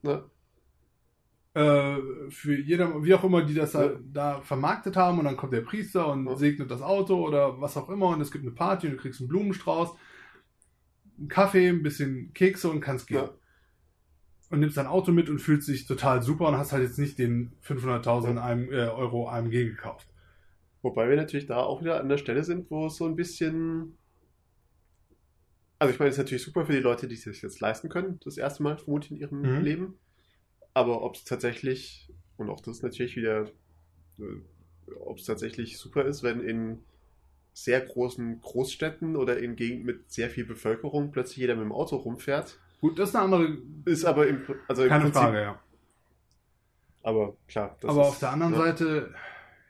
[2.31, 3.89] für jeder, wie auch immer, die das Ja.
[3.89, 6.37] da, da vermarktet haben und dann kommt der Priester und Ja.
[6.37, 9.21] segnet das Auto oder was auch immer und es gibt eine Party und du kriegst
[9.21, 9.95] einen Blumenstrauß,
[11.19, 13.19] einen Kaffee, ein bisschen Kekse und kannst gehen.
[13.19, 13.31] Ja.
[14.51, 17.19] Und nimmst dein Auto mit und fühlst dich total super und hast halt jetzt nicht
[17.19, 20.09] den 500.000 AM, äh, Euro AMG gekauft.
[20.83, 23.97] Wobei wir natürlich da auch wieder an der Stelle sind, wo es so ein bisschen.
[25.79, 27.89] Also ich meine, es ist natürlich super für die Leute, die sich das jetzt leisten
[27.89, 29.63] können, das erste Mal vermutlich in ihrem Mhm.
[29.65, 29.95] Leben.
[30.77, 32.07] Aber ob es tatsächlich,
[32.37, 33.47] und auch das natürlich wieder,
[34.19, 36.83] äh, ob es tatsächlich super ist, wenn in
[37.55, 41.97] sehr großen Großstädten oder in Gegenden mit sehr viel Bevölkerung plötzlich jeder mit dem Auto
[41.97, 42.59] rumfährt.
[42.83, 43.57] Gut, das ist eine andere.
[43.87, 45.61] Ist aber im, also im Keine Prinzip, Frage, ja.
[47.03, 47.75] Aber klar.
[47.81, 48.59] das Aber ist- auf der anderen ja.
[48.59, 49.15] Seite,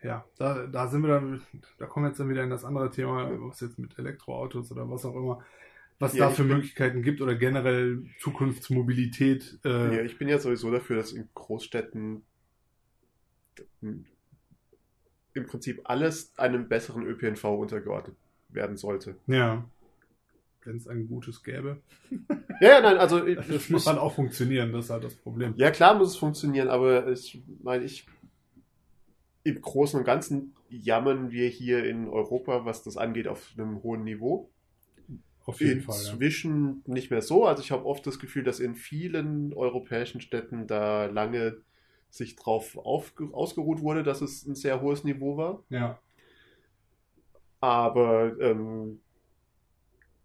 [0.02, 1.40] ja, da, da sind wir dann,
[1.78, 4.90] da kommen wir jetzt dann wieder in das andere Thema, was jetzt mit Elektroautos oder
[4.90, 5.44] was auch immer,
[5.98, 9.58] was Ja, da für Möglichkeiten gibt oder generell Zukunftsmobilität.
[9.64, 12.22] Äh, Ja, ich bin ja sowieso dafür, dass in Großstädten
[13.80, 18.16] im Prinzip alles einem besseren ÖPNV untergeordnet
[18.48, 19.16] werden sollte.
[19.26, 19.64] ja.
[20.64, 21.80] Wenn es ein gutes gäbe.
[22.60, 25.52] Ja, nein, also ich, Das muss dann auch funktionieren, das ist halt das Problem.
[25.56, 28.06] ja klar muss es funktionieren, aber ich meine, ich
[29.44, 34.02] im Großen und Ganzen jammern wir hier in Europa, was das angeht, auf einem hohen
[34.04, 34.50] Niveau.
[35.46, 35.96] Auf jeden Fall.
[35.96, 36.10] Ja.
[36.10, 37.46] Inzwischen nicht mehr so.
[37.46, 41.58] Also ich habe oft das Gefühl, dass in vielen europäischen Städten da lange
[42.10, 45.62] sich drauf ausgeruht wurde, dass es ein sehr hohes Niveau war.
[45.70, 45.98] ja.
[47.60, 49.00] Aber ähm,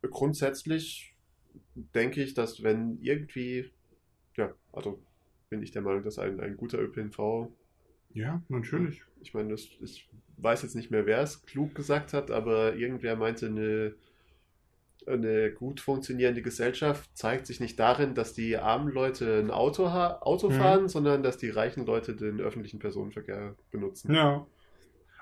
[0.02, 1.16] grundsätzlich
[1.76, 3.72] denke ich, dass wenn irgendwie,
[4.36, 5.02] ja, also
[5.50, 7.48] bin ich der Meinung, dass ein, ein guter ÖPNV,
[8.14, 9.02] Ja, natürlich.
[9.22, 13.16] ich meine, das, ich weiß jetzt nicht mehr, wer es klug gesagt hat, aber irgendwer
[13.16, 13.96] meinte, eine,
[15.08, 20.50] eine gut funktionierende Gesellschaft zeigt sich nicht darin, dass die armen Leute ein Auto, Auto
[20.50, 20.54] Mhm.
[20.54, 24.14] fahren, sondern dass die reichen Leute den öffentlichen Personenverkehr benutzen.
[24.14, 24.46] Ja.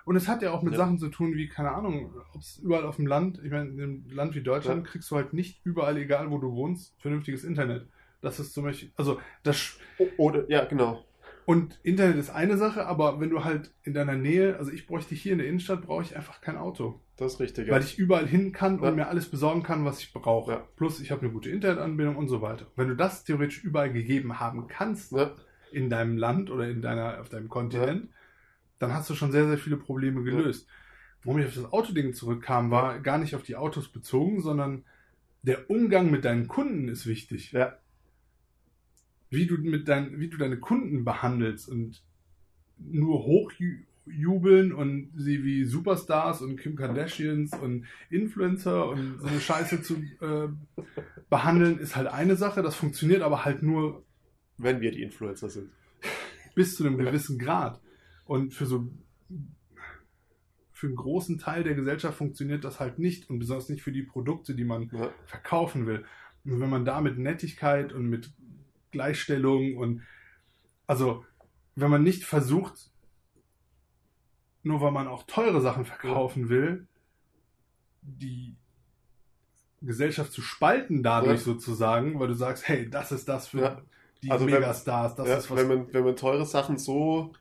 [0.06, 0.80] Und es hat ja auch mit Ja.
[0.80, 3.82] Sachen zu tun, wie, keine Ahnung, ob es überall auf dem Land, ich meine, in
[3.82, 4.92] einem Land wie Deutschland Ja.
[4.92, 7.88] kriegst du halt nicht überall, egal wo du wohnst, vernünftiges Internet.
[8.22, 9.78] Das ist zum Beispiel, also das
[10.18, 11.04] Oder, ja, genau.
[11.46, 15.16] Und Internet ist eine Sache, aber wenn du halt in deiner Nähe, also ich bräuchte
[15.16, 17.00] hier in der Innenstadt, brauche ich einfach kein Auto.
[17.20, 17.70] Das ist richtig.
[17.70, 18.90] Weil ich überall hin kann Ja.
[18.90, 20.52] und mir alles besorgen kann, was ich brauche.
[20.54, 20.68] Ja.
[20.78, 22.68] Plus ich habe eine gute Internetanbindung und so weiter.
[22.76, 25.36] Wenn du das theoretisch überall gegeben haben kannst ja.
[25.72, 28.10] in deinem Land oder in deiner, auf deinem Kontinent,
[28.80, 30.68] dann hast du schon sehr, sehr viele Probleme gelöst.
[31.24, 34.86] Warum ich auf das Autoding zurückkam, war gar nicht auf die Autos bezogen, sondern
[35.42, 37.78] der Umgang mit deinen Kunden ist wichtig Ja.
[39.30, 42.02] wie du mit dein, wie du deine Kunden behandelst und
[42.78, 43.26] nur
[44.10, 49.96] hochjubeln und sie wie Superstars und Kim Kardashians und Influencer und so eine Scheiße zu
[50.22, 50.48] äh,
[51.30, 52.62] behandeln, ist halt eine Sache.
[52.62, 54.04] Das funktioniert aber halt nur
[54.58, 55.70] Wenn wir die Influencer sind.
[56.56, 57.80] bis zu einem gewissen Grad.
[58.26, 58.88] Und für so
[60.72, 64.04] für einen großen Teil der Gesellschaft funktioniert das halt nicht und besonders nicht für die
[64.04, 65.10] Produkte, die man Ja.
[65.26, 66.06] verkaufen will.
[66.46, 68.32] Und wenn man da mit Nettigkeit und mit
[68.92, 70.02] Gleichstellung und
[70.88, 71.26] also
[71.76, 72.90] wenn man nicht versucht,
[74.64, 76.88] nur weil man auch teure Sachen verkaufen will,
[78.02, 78.56] die
[79.82, 81.46] Gesellschaft zu spalten dadurch Ja.
[81.46, 83.82] sozusagen, weil du sagst, hey, das ist das für Ja.
[84.24, 85.58] die Also wenn- Megastars, das ja, ist was.
[85.60, 87.32] wenn, man, wenn man teure Sachen so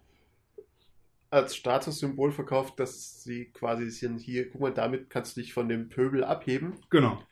[1.31, 5.69] als Statussymbol verkauft, dass sie quasi sind hier, guck mal, damit kannst du dich von
[5.69, 6.75] dem Pöbel abheben.
[6.91, 7.23] Genau.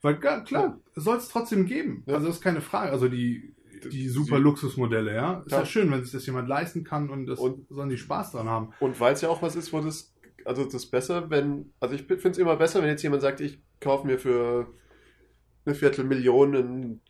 [0.00, 2.02] Weil klar, soll es trotzdem geben.
[2.06, 2.14] Ja.
[2.14, 2.90] Also das ist keine Frage.
[2.92, 3.52] Also die,
[3.90, 5.42] die super Sie- Luxusmodelle, ja.
[5.46, 5.64] Ist ja.
[5.66, 8.70] Schön, wenn sich das jemand leisten kann und das Und- sollen die Spaß dran haben.
[8.80, 10.14] Und weil es ja auch was ist, wo das,
[10.44, 13.40] also das ist besser, wenn, also ich finde es immer besser, wenn jetzt jemand sagt,
[13.40, 14.72] ich kaufe mir für
[15.64, 17.00] eine Viertelmillion ein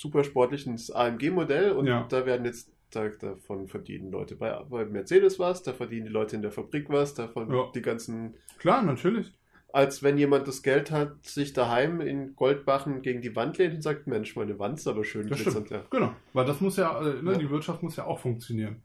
[0.00, 2.06] super sportliches AMG-Modell und Ja.
[2.08, 6.36] da werden jetzt, da, davon verdienen Leute bei, bei Mercedes was, da verdienen die Leute
[6.36, 7.70] in der Fabrik was, davon Ja.
[7.74, 9.32] die ganzen Klar, natürlich.
[9.76, 13.82] Als wenn jemand das Geld hat, sich daheim in Goldbachen gegen die Wand lehnt und
[13.82, 15.68] sagt, Mensch, meine Wand ist aber schön Das glitzernd.
[15.68, 15.84] Ja.
[15.90, 16.16] Genau.
[16.32, 17.38] Weil das muss ja, äh, ne, Ja.
[17.38, 18.82] die Wirtschaft muss ja auch funktionieren.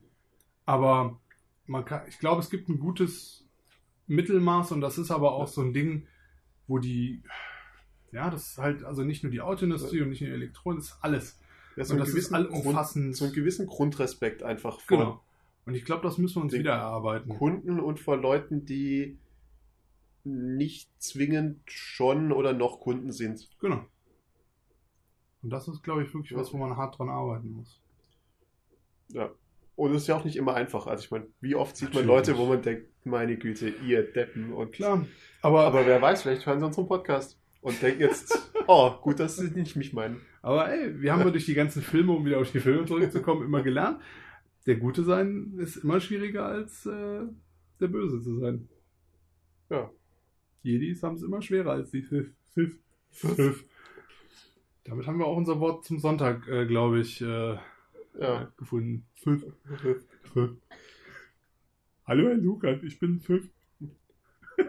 [0.65, 1.17] Aber
[1.65, 3.47] man kann, ich glaube, es gibt ein gutes
[4.07, 6.07] Mittelmaß und das ist aber auch so ein Ding,
[6.67, 7.23] wo die,
[8.11, 10.87] ja, das ist halt, also nicht nur die Autoindustrie und nicht nur die Elektronik, das
[10.89, 11.39] ist alles.
[11.77, 13.15] Ja, so, und das ist allumfassend.
[13.15, 15.23] so einen gewissen Grundrespekt einfach vor genau.
[15.65, 17.29] Und ich glaube, das müssen wir uns wieder erarbeiten.
[17.29, 19.17] Kunden und vor Leuten, die
[20.25, 23.49] nicht zwingend schon oder noch Kunden sind.
[23.59, 23.85] Genau.
[25.41, 26.37] Und das ist, glaube ich, wirklich Ja.
[26.37, 27.81] was, wo man hart dran arbeiten muss.
[29.09, 29.31] Ja.
[29.75, 30.85] Und es ist ja auch nicht immer einfach.
[30.87, 32.27] Also ich meine, wie oft sieht man Natürlich.
[32.27, 35.05] Leute, wo man denkt, meine Güte, ihr Deppen und Klar.
[35.41, 39.37] Aber, Aber wer weiß, vielleicht hören sie unseren Podcast und denken jetzt, oh, gut, dass
[39.37, 40.21] sie nicht mich meinen.
[40.43, 43.43] Aber ey, wir haben ja durch die ganzen Filme, um wieder auf die Filme zurückzukommen,
[43.43, 43.99] immer gelernt,
[44.67, 47.21] der Gute sein ist immer schwieriger als äh,
[47.79, 48.69] der Böse zu sein.
[49.69, 49.89] Ja.
[50.63, 52.31] Jedis haben es immer schwerer als die Sith.
[52.53, 52.77] Sith.
[53.11, 53.65] Sith.
[54.83, 57.57] Damit haben wir auch unser Wort zum Sonntag, äh, glaube ich, äh,
[58.19, 58.51] Ja.
[58.57, 59.05] gefunden.
[59.15, 59.45] Sith.
[60.33, 60.51] Sith.
[62.05, 63.49] Hallo Herr Lukas, ich bin Sith.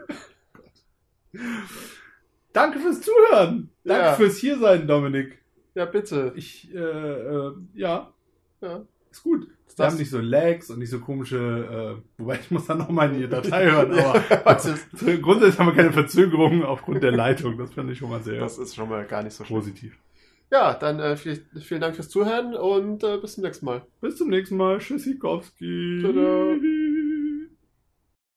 [2.53, 3.71] Danke fürs Zuhören.
[3.85, 4.15] Danke Ja.
[4.15, 5.39] fürs Hiersein, Dominik.
[5.75, 6.33] Ja, bitte.
[6.37, 8.13] Ich, äh, äh, ja,
[8.61, 8.87] Ja.
[9.13, 9.47] Ist gut.
[9.69, 12.79] Das Wir haben nicht so Lags und nicht so komische, äh, wobei ich muss dann
[12.79, 14.87] nochmal in die Datei hören, Ja, aber ist-
[15.23, 17.57] grundsätzlich haben wir keine Verzögerungen aufgrund der Leitung.
[17.57, 19.59] Das finde ich schon mal sehr das ist schon mal gar nicht so schlimm.
[19.61, 19.97] positiv.
[20.51, 23.87] Ja, dann äh, viel, vielen Dank fürs Zuhören und äh, bis zum nächsten Mal.
[24.03, 24.79] Bis zum nächsten Mal.
[24.79, 26.01] Tschüssikowski.
[26.03, 26.57] Tada.